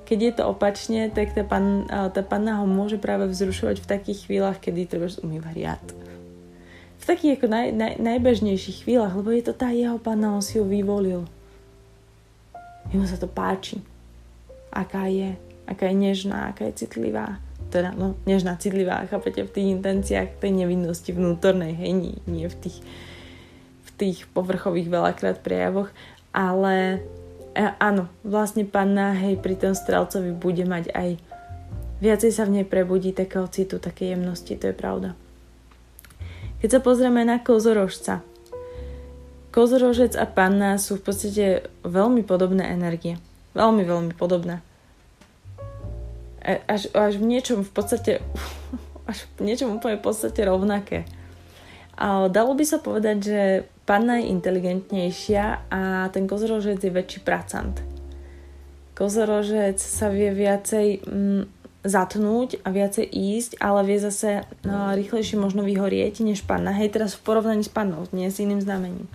Keď 0.08 0.20
je 0.22 0.32
to 0.39 0.44
opačne, 0.48 1.12
tak 1.12 1.36
tá, 1.36 1.44
pan, 1.44 1.84
tá 2.15 2.24
panna 2.24 2.63
ho 2.63 2.65
môže 2.70 2.96
práve 2.96 3.28
vzrušovať 3.28 3.84
v 3.84 3.89
takých 3.91 4.20
chvíľach, 4.24 4.63
kedy 4.63 4.88
treba 4.88 5.12
umýva 5.20 5.52
riad. 5.52 5.84
V 6.96 7.04
takých 7.04 7.44
ako 7.44 7.48
naj, 7.52 7.68
naj, 7.76 7.94
najbežnejších 8.00 8.88
chvíľach, 8.88 9.20
lebo 9.20 9.36
je 9.36 9.44
to 9.44 9.54
tá 9.54 9.76
jeho 9.76 10.00
panna, 10.00 10.32
on 10.32 10.39
si 10.39 10.58
ju 10.58 10.63
vyvolil. 10.63 11.28
Jemu 12.88 13.04
sa 13.04 13.20
to 13.20 13.28
páči. 13.28 13.84
Aká 14.72 15.12
je, 15.12 15.36
aká 15.68 15.91
je 15.91 15.96
nežná, 16.00 16.56
aká 16.56 16.72
je 16.72 16.88
citlivá 16.88 17.44
teda 17.76 17.92
no, 17.92 18.16
nežná, 18.24 18.56
citlivá, 18.56 19.04
chápete, 19.12 19.44
v 19.44 19.52
tých 19.52 19.68
intenciách 19.76 20.40
tej 20.40 20.64
nevinnosti 20.64 21.12
vnútornej, 21.12 21.76
hej, 21.76 21.92
nie, 21.92 22.16
nie 22.24 22.48
v 22.48 22.56
tých 22.56 22.80
v 23.86 23.90
tých 24.00 24.28
povrchových 24.32 24.88
veľakrát 24.88 25.44
prejavoch, 25.44 25.92
ale 26.32 27.04
e, 27.52 27.68
áno, 27.80 28.08
vlastne 28.24 28.64
panna, 28.64 29.12
hej, 29.12 29.36
pri 29.40 29.60
tom 29.60 29.76
strelcovi 29.76 30.32
bude 30.32 30.64
mať 30.64 30.96
aj 30.96 31.10
viacej 32.00 32.32
sa 32.32 32.48
v 32.48 32.60
nej 32.60 32.66
prebudí 32.68 33.12
takého 33.12 33.48
citu, 33.52 33.80
také 33.80 34.16
jemnosti, 34.16 34.56
to 34.56 34.72
je 34.72 34.76
pravda. 34.76 35.16
Keď 36.64 36.80
sa 36.80 36.80
pozrieme 36.80 37.24
na 37.28 37.40
kozorožca, 37.44 38.24
kozorožec 39.52 40.16
a 40.20 40.28
panna 40.28 40.76
sú 40.80 41.00
v 41.00 41.12
podstate 41.12 41.46
veľmi 41.88 42.24
podobné 42.24 42.72
energie. 42.72 43.20
Veľmi, 43.56 43.88
veľmi 43.88 44.14
podobné 44.16 44.60
až, 46.45 46.93
až 46.93 47.17
v 47.17 47.25
niečom 47.25 47.65
v 47.65 47.71
podstate 47.73 48.12
až 49.10 49.25
v 49.38 49.49
niečom 49.49 49.77
úplne 49.77 49.97
v 49.97 50.05
podstate 50.05 50.41
rovnaké. 50.45 51.05
A 51.95 52.27
dalo 52.27 52.53
by 52.53 52.65
sa 52.67 52.84
povedať, 52.84 53.17
že 53.23 53.41
panna 53.88 54.19
je 54.19 54.29
inteligentnejšia 54.34 55.71
a 55.71 56.12
ten 56.12 56.27
kozorožec 56.27 56.81
je 56.84 56.91
väčší 56.91 57.23
pracant. 57.23 57.79
Kozorožec 58.97 59.79
sa 59.79 60.12
vie 60.12 60.34
viacej 60.36 60.88
mm, 61.08 61.43
zatnúť 61.86 62.65
a 62.65 62.73
viacej 62.73 63.05
ísť, 63.05 63.62
ale 63.62 63.86
vie 63.86 64.01
zase 64.01 64.41
no, 64.65 64.91
rýchlejšie 64.97 65.38
možno 65.38 65.62
vyhorieť 65.62 66.25
než 66.25 66.43
panna. 66.43 66.73
Hej, 66.73 66.97
teraz 66.97 67.13
v 67.13 67.23
porovnaní 67.23 67.62
s 67.62 67.71
pannou, 67.71 68.10
nie 68.10 68.27
s 68.27 68.41
iným 68.41 68.60
znamením. 68.60 69.05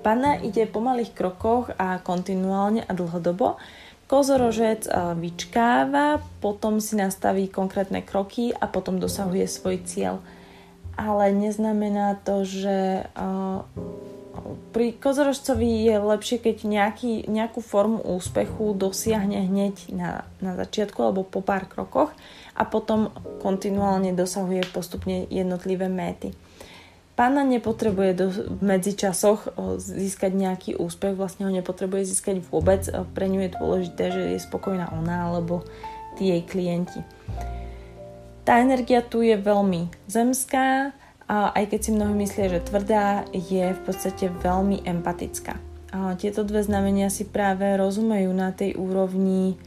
Panna 0.00 0.40
ide 0.40 0.64
po 0.64 0.80
malých 0.80 1.12
krokoch 1.12 1.70
a 1.76 2.00
kontinuálne 2.00 2.88
a 2.88 2.92
dlhodobo, 2.96 3.60
Kozorožec 4.06 4.86
vyčkáva, 5.18 6.22
potom 6.38 6.78
si 6.78 6.94
nastaví 6.94 7.50
konkrétne 7.50 8.06
kroky 8.06 8.54
a 8.54 8.70
potom 8.70 9.02
dosahuje 9.02 9.50
svoj 9.50 9.82
cieľ. 9.82 10.22
Ale 10.94 11.34
neznamená 11.34 12.16
to, 12.22 12.46
že 12.46 13.04
pri 14.72 14.92
kozorožcovi 14.94 15.88
je 15.88 15.96
lepšie, 15.96 16.38
keď 16.38 16.56
nejaký, 16.68 17.12
nejakú 17.26 17.60
formu 17.64 17.98
úspechu 18.04 18.76
dosiahne 18.76 19.42
hneď 19.42 19.90
na, 19.90 20.22
na 20.38 20.52
začiatku 20.54 21.00
alebo 21.00 21.24
po 21.24 21.40
pár 21.40 21.66
krokoch 21.66 22.12
a 22.54 22.62
potom 22.64 23.10
kontinuálne 23.40 24.12
dosahuje 24.12 24.68
postupne 24.70 25.24
jednotlivé 25.32 25.88
méty. 25.88 26.36
Pána 27.16 27.48
nepotrebuje 27.48 28.10
do, 28.12 28.28
v 28.28 28.60
medzičasoch 28.60 29.56
získať 29.80 30.36
nejaký 30.36 30.70
úspech, 30.76 31.16
vlastne 31.16 31.48
ho 31.48 31.52
nepotrebuje 31.52 32.12
získať 32.12 32.44
vôbec. 32.52 32.84
Pre 32.92 33.24
ňu 33.24 33.40
je 33.40 33.56
dôležité, 33.56 34.04
že 34.12 34.22
je 34.36 34.44
spokojná 34.44 34.92
ona 34.92 35.32
alebo 35.32 35.64
tí 36.20 36.28
jej 36.28 36.44
klienti. 36.44 37.00
Tá 38.44 38.60
energia 38.60 39.00
tu 39.00 39.24
je 39.24 39.32
veľmi 39.32 39.88
zemská, 40.12 40.92
a 41.26 41.50
aj 41.58 41.74
keď 41.74 41.80
si 41.82 41.90
mnohí 41.90 42.14
myslia, 42.22 42.46
že 42.52 42.68
tvrdá, 42.68 43.26
je 43.34 43.74
v 43.74 43.80
podstate 43.82 44.30
veľmi 44.30 44.86
empatická. 44.86 45.58
A 45.90 46.14
tieto 46.14 46.46
dve 46.46 46.62
znamenia 46.62 47.10
si 47.10 47.26
práve 47.26 47.66
rozumejú 47.74 48.30
na 48.30 48.54
tej 48.54 48.78
úrovni 48.78 49.58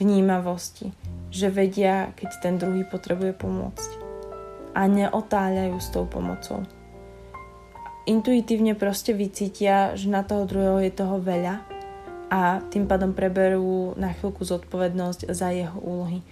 vnímavosti, 0.00 0.90
že 1.28 1.52
vedia, 1.52 2.10
keď 2.16 2.30
ten 2.42 2.54
druhý 2.56 2.82
potrebuje 2.88 3.36
pomôcť 3.36 3.99
a 4.74 4.86
neotáľajú 4.86 5.76
s 5.78 5.88
tou 5.90 6.06
pomocou. 6.06 6.62
Intuitívne 8.08 8.74
proste 8.74 9.12
vycítia, 9.12 9.94
že 9.94 10.10
na 10.10 10.24
toho 10.24 10.48
druhého 10.48 10.80
je 10.82 10.92
toho 10.92 11.20
veľa 11.20 11.62
a 12.30 12.62
tým 12.70 12.86
pádom 12.86 13.12
preberú 13.12 13.92
na 13.98 14.14
chvíľku 14.14 14.46
zodpovednosť 14.46 15.28
za 15.30 15.50
jeho 15.50 15.78
úlohy. 15.78 16.22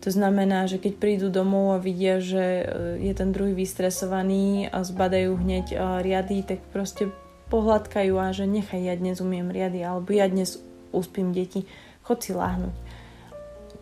To 0.00 0.08
znamená, 0.08 0.64
že 0.64 0.80
keď 0.80 0.92
prídu 0.96 1.28
domov 1.28 1.76
a 1.76 1.82
vidia, 1.82 2.24
že 2.24 2.40
e, 2.40 2.64
je 3.04 3.12
ten 3.12 3.36
druhý 3.36 3.52
vystresovaný 3.52 4.72
a 4.72 4.80
zbadajú 4.80 5.36
hneď 5.36 5.66
e, 5.72 5.76
riady, 6.00 6.40
tak 6.40 6.64
proste 6.72 7.12
pohľadkajú 7.52 8.14
a 8.16 8.32
že 8.32 8.48
nechaj, 8.48 8.80
ja 8.80 8.96
dnes 8.96 9.20
umiem 9.20 9.52
riady, 9.52 9.84
alebo 9.84 10.08
ja 10.16 10.24
dnes 10.24 10.56
uspím 10.96 11.36
deti, 11.36 11.68
chod 12.00 12.24
si 12.24 12.32
láhnuť. 12.32 12.72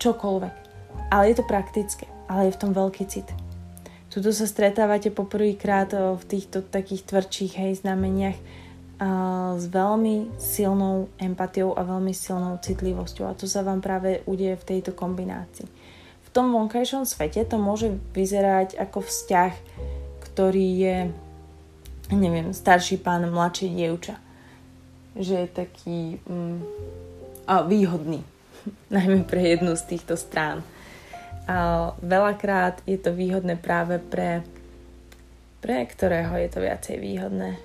Čokoľvek. 0.03 0.55
Ale 1.15 1.25
je 1.31 1.37
to 1.39 1.45
praktické, 1.47 2.11
ale 2.27 2.51
je 2.51 2.55
v 2.59 2.61
tom 2.67 2.71
veľký 2.75 3.05
cit. 3.07 3.31
Tuto 4.09 4.33
sa 4.33 4.49
stretávate 4.49 5.12
poprvýkrát 5.12 5.92
eh, 5.92 6.01
v 6.16 6.25
týchto 6.25 6.64
takých 6.64 7.05
tvrdších 7.05 7.53
hej 7.61 7.73
znameniach 7.85 8.38
s 9.55 9.71
veľmi 9.71 10.42
silnou 10.42 11.07
empatiou 11.23 11.71
a 11.79 11.87
veľmi 11.87 12.11
silnou 12.11 12.59
citlivosťou 12.59 13.31
a 13.31 13.38
to 13.38 13.47
sa 13.47 13.62
vám 13.62 13.79
práve 13.79 14.27
udeje 14.27 14.59
v 14.59 14.66
tejto 14.75 14.90
kombinácii. 14.90 15.71
V 16.27 16.29
tom 16.35 16.51
vonkajšom 16.51 17.07
svete 17.07 17.47
to 17.47 17.62
môže 17.62 17.94
vyzerať 18.11 18.75
ako 18.75 19.07
vzťah, 19.07 19.53
ktorý 20.27 20.66
je 20.83 20.97
neviem, 22.11 22.51
starší 22.51 22.99
pán, 22.99 23.29
mladšie 23.31 23.71
dievča. 23.71 24.16
Že 25.14 25.35
je 25.47 25.49
taký 25.51 26.01
mm, 26.27 26.59
a 27.47 27.62
výhodný, 27.62 28.27
najmä 28.94 29.23
pre 29.31 29.55
jednu 29.55 29.79
z 29.79 29.94
týchto 29.94 30.18
strán 30.18 30.66
a 31.49 31.91
veľakrát 32.05 32.85
je 32.85 33.01
to 33.01 33.17
výhodné 33.17 33.57
práve 33.57 33.97
pre, 33.97 34.45
pre 35.65 35.89
ktorého 35.89 36.37
je 36.37 36.49
to 36.53 36.59
viacej 36.61 36.97
výhodné. 37.01 37.57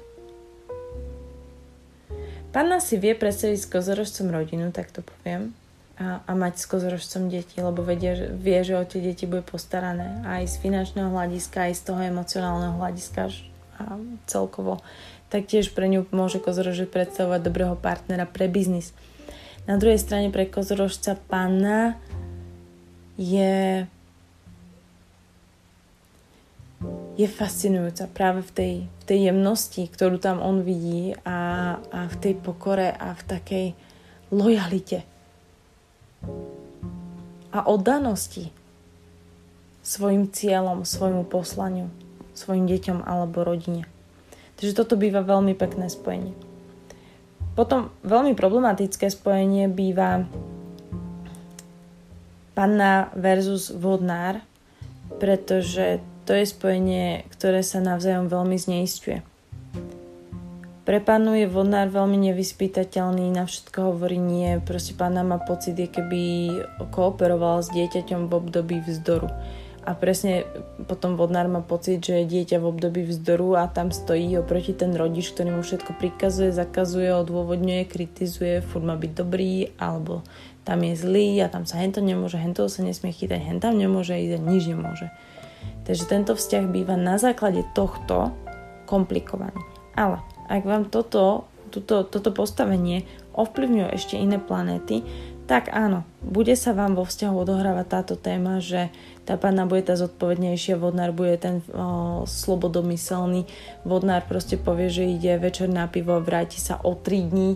Panna 2.56 2.80
si 2.80 3.02
vie 3.02 3.18
predstaviť 3.18 3.60
s 3.60 3.68
kozorožcom 3.68 4.32
rodinu, 4.32 4.72
tak 4.72 4.94
to 4.94 5.02
poviem, 5.04 5.52
a, 6.00 6.24
a 6.24 6.32
mať 6.32 6.64
s 6.64 6.70
kozorožcom 6.70 7.28
deti, 7.28 7.60
lebo 7.60 7.84
vedia, 7.84 8.16
že, 8.16 8.32
vie, 8.32 8.62
že 8.64 8.78
o 8.78 8.86
tie 8.88 9.04
deti 9.04 9.28
bude 9.28 9.44
postarané 9.44 10.24
aj 10.24 10.48
z 10.48 10.56
finančného 10.64 11.12
hľadiska, 11.12 11.70
aj 11.70 11.74
z 11.76 11.82
toho 11.92 12.02
emocionálneho 12.02 12.78
hľadiska 12.80 13.30
a 13.82 14.00
celkovo 14.30 14.80
tak 15.34 15.50
tiež 15.50 15.74
pre 15.74 15.90
ňu 15.90 16.06
môže 16.14 16.38
kozorožec 16.38 16.94
predstavovať 16.94 17.42
dobrého 17.42 17.74
partnera 17.74 18.30
pre 18.30 18.46
biznis. 18.46 18.94
Na 19.66 19.82
druhej 19.82 19.98
strane 19.98 20.30
pre 20.30 20.46
kozorožca 20.46 21.18
panna 21.18 21.98
je 23.18 23.86
je 27.14 27.30
fascinujúca 27.30 28.10
práve 28.10 28.42
v 28.42 28.52
tej, 28.52 28.74
v 28.90 29.04
tej 29.06 29.20
jemnosti, 29.30 29.86
ktorú 29.86 30.18
tam 30.18 30.42
on 30.42 30.66
vidí 30.66 31.14
a, 31.24 31.78
a 31.80 32.00
v 32.10 32.16
tej 32.18 32.34
pokore 32.42 32.90
a 32.90 33.14
v 33.14 33.22
takej 33.24 33.66
lojalite 34.34 35.06
a 37.54 37.60
oddanosti 37.70 38.50
svojim 39.86 40.26
cieľom, 40.32 40.88
svojmu 40.88 41.30
poslaniu, 41.30 41.94
svojim 42.34 42.66
deťom 42.66 43.06
alebo 43.06 43.46
rodine. 43.46 43.86
Takže 44.58 44.74
toto 44.74 44.98
býva 44.98 45.22
veľmi 45.22 45.54
pekné 45.54 45.92
spojenie. 45.92 46.34
Potom 47.54 47.94
veľmi 48.02 48.34
problematické 48.34 49.14
spojenie 49.14 49.70
býva 49.70 50.26
panna 52.54 53.10
versus 53.18 53.74
vodnár, 53.74 54.42
pretože 55.18 56.02
to 56.24 56.32
je 56.32 56.48
spojenie, 56.48 57.28
ktoré 57.36 57.66
sa 57.66 57.84
navzájom 57.84 58.32
veľmi 58.32 58.56
zneistuje. 58.56 59.20
Pre 60.84 61.00
pánu 61.00 61.40
je 61.40 61.48
vodnár 61.48 61.88
veľmi 61.88 62.32
nevyspytateľný, 62.32 63.32
na 63.32 63.48
všetko 63.48 63.96
hovorí 63.96 64.20
nie, 64.20 64.60
proste 64.60 64.92
pána 64.92 65.24
má 65.24 65.40
pocit, 65.40 65.80
je 65.80 65.88
keby 65.88 66.22
kooperoval 66.92 67.64
s 67.64 67.72
dieťaťom 67.72 68.28
v 68.28 68.34
období 68.36 68.78
vzdoru. 68.84 69.32
A 69.84 69.92
presne 70.00 70.48
potom 70.88 71.20
vodnár 71.20 71.52
má 71.52 71.60
pocit, 71.60 72.00
že 72.00 72.24
je 72.24 72.32
dieťa 72.32 72.64
v 72.64 72.70
období 72.72 73.04
vzdoru 73.04 73.60
a 73.60 73.68
tam 73.68 73.92
stojí 73.92 74.32
oproti 74.40 74.72
ten 74.72 74.96
rodič, 74.96 75.36
ktorý 75.36 75.60
mu 75.60 75.62
všetko 75.62 76.00
prikazuje, 76.00 76.56
zakazuje, 76.56 77.12
odôvodňuje, 77.12 77.84
kritizuje, 77.92 78.64
furt 78.64 78.88
má 78.88 78.96
byť 78.96 79.12
dobrý, 79.12 79.76
alebo 79.76 80.24
tam 80.64 80.88
je 80.88 80.96
zlý 80.96 81.44
a 81.44 81.52
tam 81.52 81.68
sa 81.68 81.84
hento 81.84 82.00
nemôže, 82.00 82.40
hento 82.40 82.64
sa 82.72 82.80
nesmie 82.80 83.12
chytať, 83.12 83.44
hen 83.44 83.60
tam 83.60 83.76
nemôže 83.76 84.16
ísť 84.16 84.40
a 84.40 84.40
nič 84.40 84.64
nemôže. 84.72 85.08
Takže 85.84 86.08
tento 86.08 86.32
vzťah 86.40 86.64
býva 86.72 86.96
na 86.96 87.20
základe 87.20 87.68
tohto 87.76 88.32
komplikovaný. 88.88 89.60
Ale 90.00 90.24
ak 90.48 90.64
vám 90.64 90.88
toto, 90.88 91.44
toto, 91.76 92.08
toto 92.08 92.32
postavenie 92.32 93.04
ovplyvňuje 93.36 93.88
ešte 93.92 94.16
iné 94.16 94.40
planéty, 94.40 95.04
tak 95.44 95.68
áno, 95.76 96.08
bude 96.24 96.56
sa 96.56 96.72
vám 96.72 96.96
vo 96.96 97.04
vzťahu 97.04 97.36
odohrávať 97.36 97.88
táto 97.92 98.16
téma, 98.16 98.64
že 98.64 98.88
tá 99.24 99.40
panna 99.40 99.64
bude 99.64 99.88
tá 99.88 99.96
zodpovednejšia, 99.96 100.76
vodnár 100.76 101.16
bude 101.16 101.40
ten 101.40 101.64
o, 101.72 102.28
slobodomyselný, 102.28 103.48
vodnár 103.88 104.28
proste 104.28 104.60
povie, 104.60 104.92
že 104.92 105.08
ide 105.08 105.40
večer 105.40 105.72
na 105.72 105.88
pivo, 105.88 106.20
vráti 106.20 106.60
sa 106.60 106.80
o 106.84 106.92
3 106.96 107.32
dní, 107.32 107.52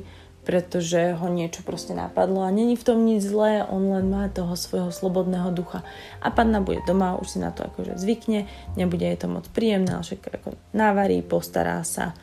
pretože 0.47 1.11
ho 1.19 1.27
niečo 1.27 1.59
proste 1.67 1.91
napadlo 1.91 2.39
a 2.39 2.55
není 2.55 2.79
v 2.79 2.87
tom 2.87 3.03
nič 3.03 3.27
zlé, 3.27 3.67
on 3.67 3.91
len 3.91 4.07
má 4.07 4.31
toho 4.31 4.55
svojho 4.55 4.95
slobodného 4.95 5.51
ducha. 5.51 5.83
A 6.23 6.31
panna 6.31 6.63
bude 6.63 6.79
doma, 6.87 7.19
už 7.19 7.35
si 7.35 7.39
na 7.43 7.51
to 7.51 7.67
akože 7.67 7.99
zvykne, 7.99 8.47
nebude 8.79 9.03
jej 9.03 9.19
to 9.19 9.27
moc 9.27 9.43
príjemné, 9.51 9.91
ale 9.91 10.07
však 10.07 10.39
ako 10.39 10.55
navarí, 10.71 11.19
postará 11.19 11.83
sa, 11.83 12.15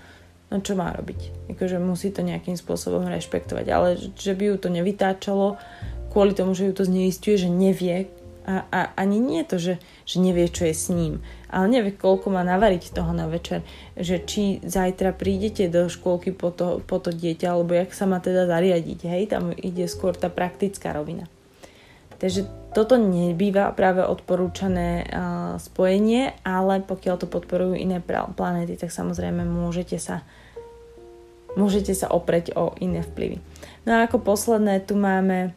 no 0.48 0.64
čo 0.64 0.72
má 0.72 0.88
robiť? 0.96 1.52
Akože 1.52 1.76
musí 1.76 2.08
to 2.16 2.24
nejakým 2.24 2.56
spôsobom 2.56 3.04
rešpektovať, 3.12 3.66
ale 3.68 4.00
že 4.00 4.32
by 4.32 4.44
ju 4.48 4.56
to 4.56 4.72
nevytáčalo 4.72 5.60
kvôli 6.08 6.32
tomu, 6.32 6.56
že 6.56 6.70
ju 6.70 6.72
to 6.72 6.88
zneistuje, 6.88 7.36
že 7.36 7.52
nevie, 7.52 8.08
a, 8.44 8.68
a 8.68 8.80
ani 9.00 9.18
nie 9.20 9.42
to, 9.44 9.56
že, 9.56 9.80
že 10.04 10.16
nevie, 10.20 10.46
čo 10.52 10.68
je 10.68 10.74
s 10.76 10.92
ním, 10.92 11.24
ale 11.48 11.68
nevie, 11.68 11.96
koľko 11.96 12.28
má 12.28 12.44
navariť 12.44 12.92
toho 12.92 13.16
na 13.16 13.24
večer, 13.24 13.64
že 13.96 14.20
či 14.20 14.60
zajtra 14.60 15.16
prídete 15.16 15.66
do 15.72 15.88
škôlky 15.88 16.36
po 16.36 16.52
to, 16.52 16.84
po 16.84 17.00
to 17.00 17.08
dieťa, 17.08 17.46
alebo 17.48 17.72
jak 17.72 17.96
sa 17.96 18.04
má 18.04 18.20
teda 18.20 18.44
zariadiť, 18.44 19.00
hej, 19.08 19.22
tam 19.32 19.50
ide 19.56 19.88
skôr 19.88 20.12
tá 20.12 20.28
praktická 20.28 20.92
rovina. 20.92 21.24
Takže 22.20 22.46
toto 22.72 22.96
nebýva 22.96 23.70
práve 23.74 24.00
odporúčané 24.02 25.04
uh, 25.04 25.56
spojenie, 25.60 26.34
ale 26.46 26.80
pokiaľ 26.80 27.16
to 27.20 27.26
podporujú 27.28 27.74
iné 27.76 28.00
planéty, 28.34 28.78
tak 28.78 28.94
samozrejme 28.94 29.44
môžete 29.44 29.98
sa 29.98 30.26
môžete 31.54 31.94
sa 31.94 32.10
opreť 32.10 32.50
o 32.58 32.74
iné 32.82 33.06
vplyvy. 33.06 33.38
No 33.86 33.94
a 33.94 34.10
ako 34.10 34.26
posledné 34.26 34.82
tu 34.82 34.98
máme 34.98 35.54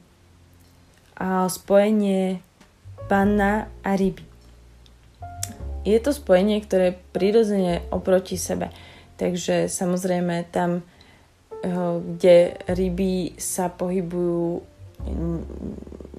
uh, 1.18 1.50
spojenie 1.50 2.46
panna 3.08 3.72
a 3.84 3.96
ryby. 3.96 4.24
Je 5.88 5.98
to 6.04 6.12
spojenie, 6.12 6.60
ktoré 6.60 6.92
je 6.92 7.00
prirodzene 7.16 7.74
oproti 7.96 8.36
sebe. 8.36 8.72
Takže 9.16 9.72
samozrejme 9.72 10.52
tam, 10.52 10.84
eh, 10.84 11.72
kde 12.04 12.60
ryby 12.68 13.40
sa 13.40 13.72
pohybujú 13.72 14.62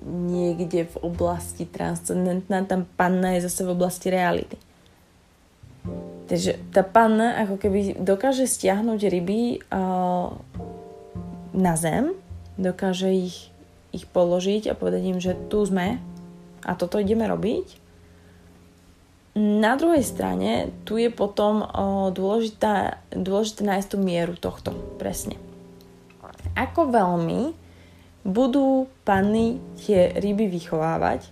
niekde 0.09 0.88
v 0.88 0.96
oblasti 1.05 1.68
transcendentná, 1.68 2.64
tam 2.64 2.88
panna 2.96 3.37
je 3.37 3.44
zase 3.44 3.61
v 3.66 3.74
oblasti 3.77 4.09
reality. 4.09 4.57
Takže 6.29 6.61
tá 6.72 6.85
panna 6.85 7.40
ako 7.40 7.57
keby 7.57 8.05
dokáže 8.05 8.44
stiahnuť 8.44 9.01
ryby 9.09 9.64
uh, 9.72 10.29
na 11.57 11.74
zem, 11.81 12.12
dokáže 12.61 13.09
ich, 13.09 13.48
ich 13.96 14.05
položiť 14.05 14.68
a 14.68 14.77
povedať 14.77 15.03
im, 15.09 15.18
že 15.20 15.33
tu 15.48 15.64
sme, 15.64 15.96
a 16.64 16.73
toto 16.75 16.99
ideme 16.99 17.29
robiť. 17.29 17.87
Na 19.38 19.79
druhej 19.79 20.03
strane 20.03 20.75
tu 20.83 20.99
je 20.99 21.12
potom 21.14 21.62
dôležitá, 22.11 22.99
dôležité 23.14 23.62
nájsť 23.62 23.88
tú 23.94 23.99
mieru 24.03 24.35
tohto 24.35 24.75
presne. 24.99 25.38
Ako 26.59 26.90
veľmi 26.90 27.55
budú 28.27 28.90
panny 29.07 29.62
tie 29.79 30.11
ryby 30.18 30.51
vychovávať 30.51 31.31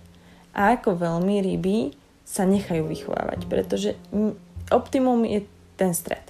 a 0.55 0.79
ako 0.79 0.95
veľmi 0.95 1.43
ryby 1.43 1.91
sa 2.23 2.47
nechajú 2.47 2.87
vychovávať, 2.87 3.39
pretože 3.51 3.99
optimum 4.71 5.27
je 5.27 5.43
ten 5.75 5.91
stred 5.91 6.23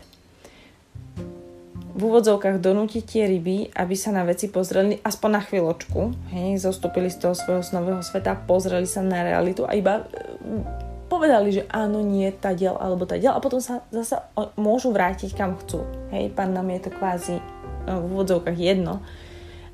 v 1.97 2.01
úvodzovkách 2.05 2.61
donútiť 2.61 3.03
tie 3.09 3.23
ryby, 3.25 3.73
aby 3.73 3.95
sa 3.97 4.13
na 4.13 4.21
veci 4.21 4.53
pozreli 4.53 5.01
aspoň 5.01 5.29
na 5.33 5.41
chvíľočku, 5.41 6.29
hej, 6.29 6.61
zostúpili 6.61 7.09
z 7.09 7.25
toho 7.25 7.33
svojho 7.33 7.65
snového 7.65 8.05
sveta, 8.05 8.37
pozreli 8.45 8.85
sa 8.85 9.01
na 9.01 9.25
realitu 9.25 9.65
a 9.65 9.73
iba 9.73 10.05
e, 10.05 10.61
povedali, 11.09 11.57
že 11.57 11.65
áno, 11.73 12.05
nie, 12.05 12.29
diel 12.29 12.77
alebo 12.77 13.09
diel 13.09 13.33
a 13.33 13.41
potom 13.41 13.57
sa 13.57 13.81
zase 13.89 14.21
môžu 14.61 14.93
vrátiť 14.93 15.33
kam 15.33 15.57
chcú. 15.57 15.81
Hej, 16.13 16.37
pán 16.37 16.53
nám 16.53 16.69
je 16.69 16.85
to 16.85 16.93
kvázi 16.93 17.35
e, 17.41 17.43
v 17.89 18.03
úvodzovkách 18.13 18.57
jedno, 18.61 19.01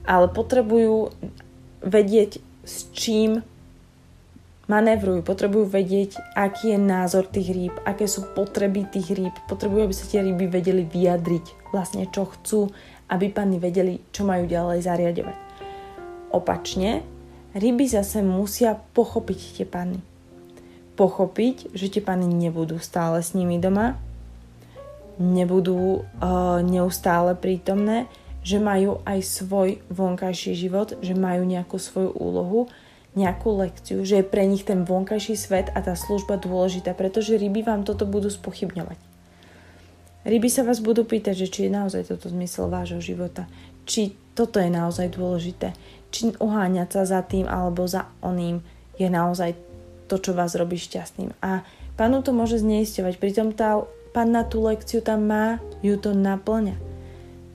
ale 0.07 0.31
potrebujú 0.31 1.11
vedieť, 1.83 2.39
s 2.63 2.87
čím 2.95 3.43
manévrujú, 4.67 5.27
potrebujú 5.27 5.67
vedieť, 5.67 6.15
aký 6.35 6.75
je 6.75 6.79
názor 6.79 7.27
tých 7.27 7.51
rýb, 7.51 7.75
aké 7.83 8.07
sú 8.07 8.31
potreby 8.31 8.87
tých 8.87 9.11
rýb, 9.11 9.35
potrebujú, 9.51 9.91
aby 9.91 9.95
sa 9.95 10.07
tie 10.07 10.23
ryby 10.23 10.47
vedeli 10.47 10.87
vyjadriť 10.87 11.71
vlastne, 11.75 12.07
čo 12.07 12.31
chcú, 12.31 12.71
aby 13.11 13.27
panny 13.27 13.59
vedeli, 13.59 13.99
čo 14.15 14.23
majú 14.23 14.47
ďalej 14.47 14.79
zariadovať. 14.87 15.37
Opačne, 16.31 17.03
ryby 17.53 17.85
zase 17.91 18.23
musia 18.23 18.79
pochopiť 18.95 19.39
tie 19.59 19.67
panny. 19.67 19.99
Pochopiť, 20.95 21.73
že 21.75 21.89
tie 21.89 22.01
panny 22.01 22.29
nebudú 22.29 22.79
stále 22.79 23.19
s 23.19 23.35
nimi 23.35 23.59
doma, 23.59 23.99
nebudú 25.19 26.01
uh, 26.01 26.63
neustále 26.65 27.37
prítomné, 27.37 28.09
že 28.43 28.59
majú 28.59 28.99
aj 29.07 29.19
svoj 29.23 29.69
vonkajší 29.87 30.57
život, 30.57 30.97
že 30.99 31.15
majú 31.15 31.47
nejakú 31.47 31.77
svoju 31.79 32.11
úlohu, 32.17 32.67
nejakú 33.13 33.53
lekciu, 33.53 34.01
že 34.01 34.21
je 34.21 34.25
pre 34.25 34.45
nich 34.49 34.65
ten 34.65 34.85
vonkajší 34.85 35.37
svet 35.37 35.67
a 35.77 35.85
tá 35.85 35.93
služba 35.93 36.41
dôležitá, 36.41 36.97
pretože 36.97 37.37
ryby 37.37 37.61
vám 37.61 37.85
toto 37.85 38.09
budú 38.09 38.29
spochybňovať. 38.33 38.97
Ryby 40.23 40.49
sa 40.49 40.63
vás 40.63 40.79
budú 40.79 41.03
pýtať, 41.03 41.45
že 41.45 41.47
či 41.51 41.59
je 41.67 41.75
naozaj 41.75 42.09
toto 42.09 42.31
zmysel 42.31 42.71
vášho 42.71 43.03
života, 43.03 43.45
či 43.83 44.15
toto 44.33 44.57
je 44.57 44.71
naozaj 44.71 45.13
dôležité, 45.13 45.75
či 46.09 46.33
uháňať 46.39 46.89
sa 46.89 47.03
za 47.03 47.21
tým 47.21 47.45
alebo 47.45 47.85
za 47.85 48.09
oným 48.23 48.63
je 48.97 49.07
naozaj 49.11 49.53
to, 50.07 50.17
čo 50.17 50.31
vás 50.33 50.55
robí 50.55 50.79
šťastným. 50.79 51.35
A 51.43 51.61
panu 51.99 52.23
to 52.23 52.31
môže 52.31 52.63
zneisťovať, 52.63 53.13
pritom 53.19 53.51
tá 53.53 53.83
pán 54.15 54.33
tú 54.47 54.63
lekciu 54.63 55.01
tam 55.01 55.25
má, 55.27 55.57
ju 55.81 55.97
to 55.97 56.15
naplňa. 56.15 56.77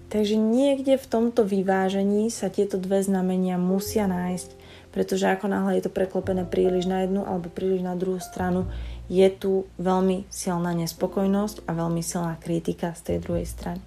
Takže 0.09 0.41
niekde 0.41 0.97
v 0.97 1.07
tomto 1.07 1.45
vyvážení 1.45 2.33
sa 2.33 2.49
tieto 2.49 2.81
dve 2.81 3.05
znamenia 3.05 3.61
musia 3.61 4.09
nájsť 4.09 4.58
pretože 4.91 5.29
ako 5.29 5.51
náhle 5.53 5.79
je 5.79 5.87
to 5.89 5.93
preklopené 5.93 6.49
príliš 6.49 6.89
na 6.89 7.05
jednu 7.05 7.25
alebo 7.25 7.53
príliš 7.53 7.85
na 7.85 7.95
druhú 7.95 8.21
stranu, 8.21 8.69
je 9.09 9.29
tu 9.33 9.65
veľmi 9.81 10.29
silná 10.29 10.77
nespokojnosť 10.77 11.65
a 11.65 11.71
veľmi 11.73 12.01
silná 12.05 12.37
kritika 12.41 12.93
z 12.97 13.15
tej 13.15 13.19
druhej 13.25 13.47
strany. 13.49 13.81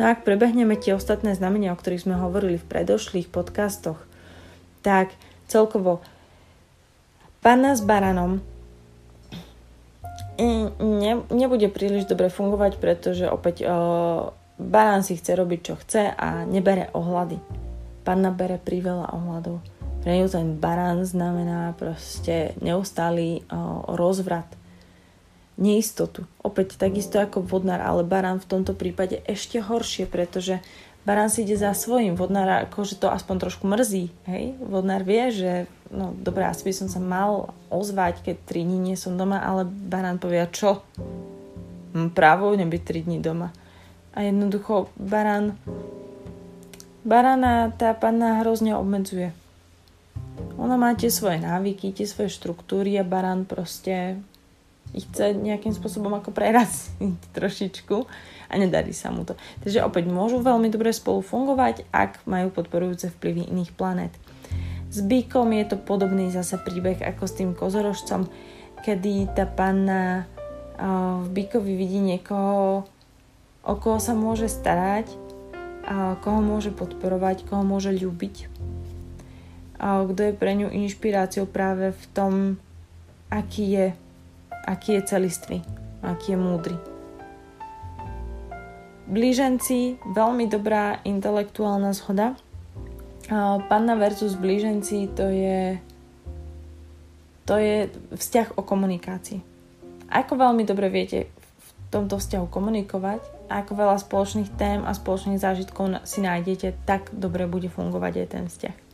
No 0.00 0.08
a 0.08 0.16
ak 0.16 0.24
prebehneme 0.24 0.80
tie 0.80 0.96
ostatné 0.96 1.36
znamenia, 1.36 1.76
o 1.76 1.80
ktorých 1.80 2.08
sme 2.08 2.16
hovorili 2.16 2.56
v 2.56 2.68
predošlých 2.68 3.28
podcastoch, 3.28 4.00
tak 4.80 5.12
celkovo 5.44 6.00
Panna 7.40 7.72
s 7.72 7.80
baranom 7.80 8.44
ne, 10.80 11.12
nebude 11.32 11.68
príliš 11.72 12.04
dobre 12.08 12.28
fungovať, 12.28 12.76
pretože 12.76 13.24
opäť 13.28 13.64
o, 13.64 13.76
barán 14.60 15.00
si 15.00 15.16
chce 15.16 15.36
robiť, 15.36 15.60
čo 15.64 15.74
chce 15.80 16.12
a 16.12 16.44
nebere 16.44 16.92
ohľady. 16.92 17.40
Panna 18.04 18.32
bere 18.32 18.56
priveľa 18.56 19.12
ohľadov. 19.12 19.79
Pre 20.00 20.12
ňu 20.16 20.32
ten 20.32 20.56
barán 20.56 21.04
znamená 21.04 21.76
proste 21.76 22.56
neustály 22.64 23.44
rozvrat, 23.84 24.48
neistotu. 25.60 26.24
Opäť 26.40 26.80
takisto 26.80 27.20
ako 27.20 27.44
vodnár, 27.44 27.84
ale 27.84 28.00
barán 28.00 28.40
v 28.40 28.48
tomto 28.48 28.72
prípade 28.72 29.20
ešte 29.28 29.60
horšie, 29.60 30.08
pretože 30.08 30.64
barán 31.04 31.28
si 31.28 31.44
ide 31.44 31.60
za 31.60 31.76
svojím, 31.76 32.16
vodnár 32.16 32.64
akože 32.64 32.96
to 32.96 33.12
aspoň 33.12 33.36
trošku 33.44 33.68
mrzí, 33.68 34.08
hej? 34.24 34.56
Vodnár 34.56 35.04
vie, 35.04 35.28
že 35.28 35.52
no 35.92 36.16
dobré, 36.16 36.48
asi 36.48 36.64
by 36.64 36.72
som 36.72 36.88
sa 36.88 37.00
mal 37.00 37.52
ozvať, 37.68 38.24
keď 38.24 38.36
3 38.48 38.64
dní 38.64 38.78
nie 38.80 38.96
som 38.96 39.20
doma, 39.20 39.44
ale 39.44 39.68
barán 39.68 40.16
povie, 40.16 40.40
čo? 40.48 40.80
Mám 41.92 42.16
právo 42.16 42.56
nebyť 42.56 43.04
3 43.04 43.04
dní 43.04 43.18
doma. 43.20 43.52
A 44.16 44.24
jednoducho 44.24 44.88
barán 44.96 45.60
barána 47.04 47.72
tá 47.76 47.92
panna 47.92 48.40
hrozne 48.40 48.76
obmedzuje. 48.76 49.32
Ona 50.60 50.76
má 50.76 50.92
tie 50.92 51.08
svoje 51.08 51.40
návyky, 51.40 51.96
tie 51.96 52.04
svoje 52.04 52.28
štruktúry 52.28 53.00
a 53.00 53.04
barán 53.04 53.48
proste 53.48 54.20
ich 54.92 55.06
chce 55.08 55.38
nejakým 55.38 55.72
spôsobom 55.72 56.10
ako 56.18 56.34
preraziť 56.36 57.16
trošičku 57.36 57.96
a 58.50 58.54
nedarí 58.58 58.92
sa 58.92 59.08
mu 59.08 59.24
to. 59.24 59.38
Takže 59.64 59.86
opäť 59.86 60.10
môžu 60.10 60.44
veľmi 60.44 60.68
dobre 60.68 60.92
spolu 60.92 61.24
fungovať, 61.24 61.88
ak 61.94 62.26
majú 62.28 62.52
podporujúce 62.52 63.08
vplyvy 63.16 63.48
iných 63.48 63.72
planét. 63.72 64.12
S 64.90 65.06
bykom 65.06 65.54
je 65.54 65.64
to 65.70 65.76
podobný 65.78 66.34
zase 66.34 66.58
príbeh 66.58 66.98
ako 66.98 67.24
s 67.30 67.38
tým 67.38 67.54
kozorožcom, 67.54 68.26
kedy 68.82 69.30
tá 69.38 69.46
panna 69.46 70.26
v 71.22 71.28
bykovi 71.30 71.72
vidí 71.78 72.02
niekoho, 72.02 72.88
o 73.62 73.74
koho 73.78 74.02
sa 74.02 74.18
môže 74.18 74.50
starať, 74.50 75.06
koho 76.24 76.40
môže 76.42 76.74
podporovať, 76.74 77.46
koho 77.46 77.62
môže 77.62 77.94
ľúbiť, 77.94 78.50
kto 79.80 80.20
je 80.28 80.32
pre 80.36 80.52
ňu 80.52 80.68
inšpiráciou 80.68 81.48
práve 81.48 81.96
v 81.96 82.04
tom, 82.12 82.32
aký 83.32 83.64
je, 83.72 83.86
aký 84.68 85.00
je 85.00 85.02
celistvý, 85.08 85.58
aký 86.04 86.36
je 86.36 86.38
múdry. 86.38 86.76
Blíženci, 89.10 89.98
veľmi 90.14 90.46
dobrá 90.46 91.00
intelektuálna 91.02 91.96
zhoda. 91.96 92.36
Panna 93.66 93.94
versus 93.98 94.38
blíženci 94.38 95.10
to 95.16 95.26
je, 95.32 95.78
to 97.42 97.54
je 97.58 97.90
vzťah 98.14 98.58
o 98.58 98.62
komunikácii. 98.62 99.42
Ako 100.10 100.34
veľmi 100.38 100.62
dobre 100.66 100.90
viete 100.90 101.30
v 101.30 101.68
tomto 101.90 102.18
vzťahu 102.22 102.46
komunikovať, 102.50 103.50
ako 103.50 103.72
veľa 103.74 103.98
spoločných 103.98 104.50
tém 104.54 104.82
a 104.86 104.94
spoločných 104.94 105.42
zážitkov 105.42 106.06
si 106.06 106.22
nájdete, 106.22 106.86
tak 106.86 107.10
dobre 107.10 107.50
bude 107.50 107.66
fungovať 107.66 108.12
aj 108.14 108.28
ten 108.30 108.44
vzťah. 108.46 108.89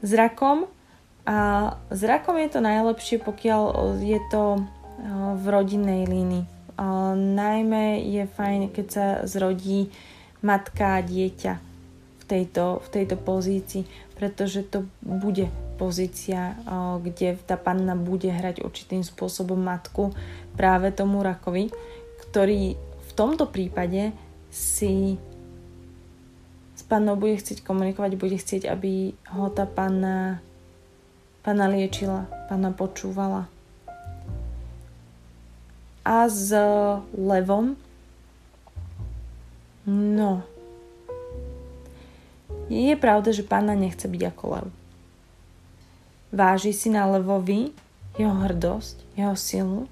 Zrakom. 0.00 0.66
A 1.26 1.36
zrakom 1.90 2.38
je 2.38 2.48
to 2.54 2.60
najlepšie, 2.62 3.18
pokiaľ 3.18 3.62
je 3.98 4.20
to 4.30 4.62
v 5.36 5.44
rodinnej 5.50 6.06
línii. 6.06 6.46
Najmä 7.34 7.98
je 8.06 8.24
fajn, 8.30 8.70
keď 8.70 8.86
sa 8.86 9.06
zrodí 9.26 9.90
matka 10.44 11.00
a 11.00 11.04
dieťa 11.04 11.52
v 12.20 12.24
tejto, 12.30 12.78
v 12.84 12.88
tejto 12.94 13.16
pozícii, 13.18 13.82
pretože 14.14 14.62
to 14.70 14.86
bude 15.02 15.50
pozícia, 15.76 16.54
kde 17.02 17.36
tá 17.42 17.58
panna 17.58 17.98
bude 17.98 18.30
hrať 18.30 18.62
určitým 18.62 19.02
spôsobom 19.02 19.58
matku 19.58 20.14
práve 20.54 20.94
tomu 20.94 21.26
rakovi, 21.26 21.74
ktorý 22.28 22.78
v 22.78 23.10
tomto 23.18 23.50
prípade 23.50 24.14
si 24.48 25.18
pannou 26.86 27.18
bude 27.18 27.38
chcieť 27.38 27.62
komunikovať, 27.66 28.18
bude 28.18 28.38
chcieť, 28.38 28.70
aby 28.70 29.14
ho 29.34 29.46
tá 29.50 29.66
panna, 29.66 30.40
panna 31.42 31.66
liečila, 31.70 32.30
panna 32.46 32.70
počúvala, 32.70 33.50
a 36.06 36.30
s 36.30 36.54
levom. 37.10 37.74
No. 39.90 40.46
Je 42.70 42.94
pravda, 42.94 43.34
že 43.34 43.42
pána 43.42 43.74
nechce 43.74 44.06
byť 44.06 44.22
ako 44.30 44.44
lev. 44.54 44.66
Váži 46.30 46.70
si 46.70 46.94
na 46.94 47.10
levovi 47.10 47.74
jeho 48.14 48.34
hrdosť, 48.34 49.02
jeho 49.18 49.34
silu 49.34 49.90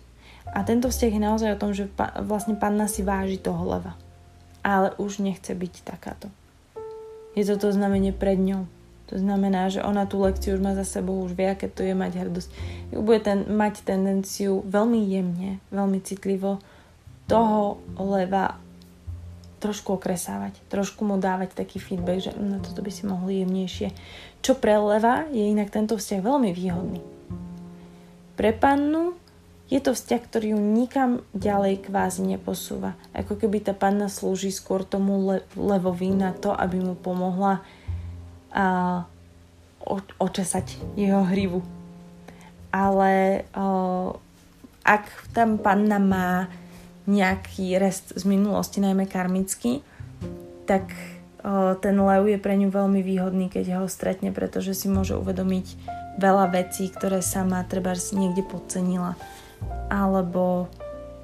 a 0.55 0.63
tento 0.63 0.87
vzťah 0.87 1.13
je 1.15 1.23
naozaj 1.23 1.51
o 1.55 1.61
tom, 1.61 1.71
že 1.75 1.91
pa, 1.91 2.15
vlastne 2.23 2.55
panna 2.55 2.87
si 2.87 3.03
váži 3.03 3.39
toho 3.39 3.63
leva. 3.67 3.99
Ale 4.63 4.95
už 5.03 5.19
nechce 5.19 5.51
byť 5.51 5.75
takáto. 5.83 6.31
Je 7.35 7.43
to 7.45 7.69
znamenie 7.75 8.15
pred 8.15 8.39
ňou. 8.39 8.71
To 9.13 9.21
znamená, 9.21 9.69
že 9.69 9.85
ona 9.85 10.09
tú 10.09 10.25
lekciu 10.25 10.57
už 10.57 10.65
má 10.65 10.73
za 10.73 10.87
sebou, 10.87 11.21
už 11.21 11.37
vie, 11.37 11.45
aké 11.45 11.69
to 11.69 11.85
je 11.85 11.93
mať 11.93 12.25
hrdosť. 12.25 12.49
Bude 12.97 13.21
ten, 13.21 13.45
mať 13.45 13.85
tendenciu 13.85 14.65
veľmi 14.65 15.01
jemne, 15.07 15.61
veľmi 15.69 16.01
citlivo 16.01 16.63
toho 17.29 17.79
leva 18.01 18.57
trošku 19.61 19.97
okresávať, 19.97 20.61
trošku 20.69 21.09
mu 21.09 21.17
dávať 21.17 21.57
taký 21.57 21.81
feedback, 21.81 22.21
že 22.21 22.33
na 22.37 22.61
toto 22.61 22.85
by 22.85 22.93
si 22.93 23.09
mohli 23.09 23.41
jemnejšie. 23.41 23.89
Čo 24.45 24.61
pre 24.61 24.77
leva 24.77 25.25
je 25.33 25.41
inak 25.41 25.73
tento 25.73 25.97
vzťah 25.97 26.21
veľmi 26.21 26.51
výhodný. 26.53 27.01
Pre 28.37 28.51
pannu 28.53 29.17
je 29.73 29.81
to 29.81 29.97
vzťah, 29.97 30.21
ktorý 30.29 30.47
ju 30.53 30.61
nikam 30.61 31.11
ďalej 31.33 31.89
kvázi 31.89 32.21
neposúva. 32.21 32.95
Ako 33.17 33.41
keby 33.41 33.65
tá 33.65 33.73
panna 33.73 34.13
slúži 34.13 34.53
skôr 34.53 34.85
tomu 34.85 35.17
le- 35.25 35.47
levovi 35.57 36.13
na 36.13 36.37
to, 36.37 36.53
aby 36.53 36.85
mu 36.85 36.93
pomohla 36.93 37.65
a 38.55 38.67
očesať 40.21 40.79
jeho 40.97 41.25
hrivu. 41.27 41.61
Ale 42.71 43.45
o, 43.57 44.17
ak 44.85 45.33
tam 45.33 45.57
panna 45.59 45.99
má 46.01 46.49
nejaký 47.05 47.77
rest 47.77 48.17
z 48.17 48.25
minulosti, 48.25 48.81
najmä 48.81 49.09
karmický, 49.09 49.85
tak 50.65 50.93
o, 51.41 51.77
ten 51.77 51.97
lev 51.99 52.31
je 52.31 52.39
pre 52.41 52.57
ňu 52.57 52.69
veľmi 52.69 53.01
výhodný, 53.01 53.49
keď 53.49 53.81
ho 53.81 53.87
stretne, 53.89 54.29
pretože 54.29 54.77
si 54.77 54.93
môže 54.93 55.17
uvedomiť 55.17 55.67
veľa 56.19 56.53
vecí, 56.55 56.89
ktoré 56.89 57.21
sama 57.21 57.67
treba 57.67 57.97
niekde 58.15 58.47
podcenila. 58.47 59.19
Alebo 59.89 60.69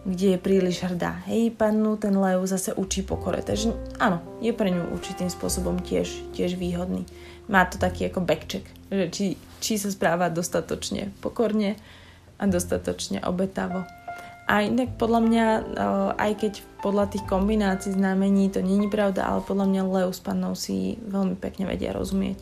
kde 0.01 0.37
je 0.37 0.39
príliš 0.41 0.81
hrdá. 0.81 1.21
Hej, 1.29 1.53
pannu 1.61 2.01
ten 2.01 2.17
lev 2.17 2.41
zase 2.49 2.73
učí 2.73 3.05
pokore. 3.05 3.45
Takže 3.45 3.77
áno, 4.01 4.25
je 4.41 4.49
pre 4.57 4.73
ňu 4.73 4.97
určitým 4.97 5.29
spôsobom 5.29 5.77
tiež, 5.85 6.33
tiež 6.33 6.57
výhodný. 6.57 7.05
Má 7.53 7.69
to 7.69 7.77
taký 7.77 8.09
ako 8.09 8.25
backcheck, 8.25 8.65
že 8.89 9.07
či, 9.13 9.27
či 9.61 9.77
sa 9.77 9.93
správa 9.93 10.33
dostatočne 10.33 11.13
pokorne 11.21 11.77
a 12.41 12.49
dostatočne 12.49 13.21
obetavo. 13.27 13.85
A 14.51 14.67
inak 14.67 14.97
podľa 14.99 15.21
mňa, 15.21 15.47
aj 16.17 16.33
keď 16.43 16.53
podľa 16.83 17.13
tých 17.15 17.25
kombinácií 17.29 17.95
znamení 17.95 18.51
to 18.51 18.65
není 18.65 18.91
pravda, 18.91 19.29
ale 19.29 19.47
podľa 19.47 19.67
mňa 19.69 19.83
lev 19.85 20.11
s 20.11 20.19
pannou 20.25 20.59
si 20.59 20.99
veľmi 21.07 21.37
pekne 21.39 21.69
vedia 21.69 21.95
rozumieť. 21.95 22.41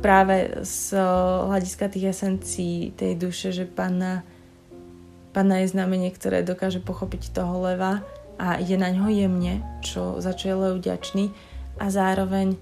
Práve 0.00 0.64
z 0.64 0.96
hľadiska 1.46 1.92
tých 1.92 2.16
esencií 2.16 2.96
tej 2.96 3.20
duše, 3.20 3.52
že 3.52 3.68
panna 3.68 4.24
Panna 5.30 5.62
je 5.62 5.70
znamenie, 5.70 6.10
ktoré 6.10 6.42
dokáže 6.42 6.82
pochopiť 6.82 7.30
toho 7.30 7.62
leva 7.62 8.02
a 8.34 8.58
ide 8.58 8.74
na 8.74 8.90
ňo 8.90 9.06
jemne, 9.14 9.62
čo 9.78 10.18
za 10.18 10.34
čo 10.34 10.50
je 10.50 10.56
lev 10.58 10.74
vďačný 10.82 11.30
a 11.78 11.86
zároveň 11.86 12.58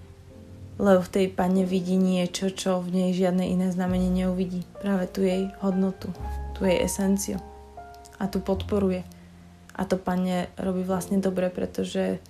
lev 0.77 1.01
v 1.01 1.13
tej 1.13 1.27
panne 1.33 1.65
vidí 1.65 1.97
niečo, 1.97 2.53
čo 2.53 2.85
v 2.85 2.93
nej 2.93 3.11
žiadne 3.17 3.49
iné 3.49 3.73
znamenie 3.73 4.13
neuvidí. 4.13 4.69
Práve 4.85 5.09
tu 5.09 5.25
jej 5.25 5.49
hodnotu, 5.65 6.13
tu 6.53 6.69
jej 6.69 6.77
esenciu 6.85 7.41
a 8.21 8.29
tu 8.29 8.45
podporuje. 8.45 9.01
A 9.73 9.89
to 9.89 9.97
panne 9.97 10.53
robí 10.61 10.85
vlastne 10.85 11.17
dobre, 11.25 11.49
pretože 11.49 12.21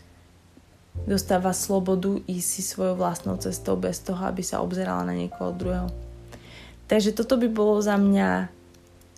Dostáva 1.05 1.55
slobodu 1.55 2.19
ísť 2.27 2.49
si 2.49 2.63
svojou 2.65 2.99
vlastnou 2.99 3.37
cestou 3.39 3.79
bez 3.79 4.03
toho, 4.03 4.19
aby 4.25 4.43
sa 4.43 4.65
obzerala 4.65 5.05
na 5.05 5.15
niekoho 5.15 5.55
druhého. 5.55 5.89
Takže 6.89 7.13
toto 7.13 7.37
by 7.37 7.49
bolo 7.53 7.79
za 7.85 8.01
mňa 8.01 8.49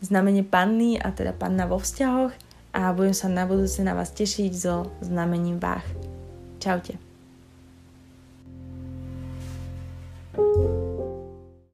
znamenie 0.03 0.43
panny 0.43 0.99
a 0.99 1.15
teda 1.15 1.31
panna 1.31 1.71
vo 1.71 1.79
vzťahoch 1.79 2.35
a 2.75 2.81
budem 2.93 3.15
sa 3.15 3.31
na 3.31 3.47
budúce 3.47 3.79
na 3.87 3.95
vás 3.95 4.11
tešiť 4.11 4.53
so 4.53 4.91
znamením 5.01 5.63
váh. 5.63 5.85
Čaute. 6.61 6.99
thank 10.31 10.47
you 10.47 10.80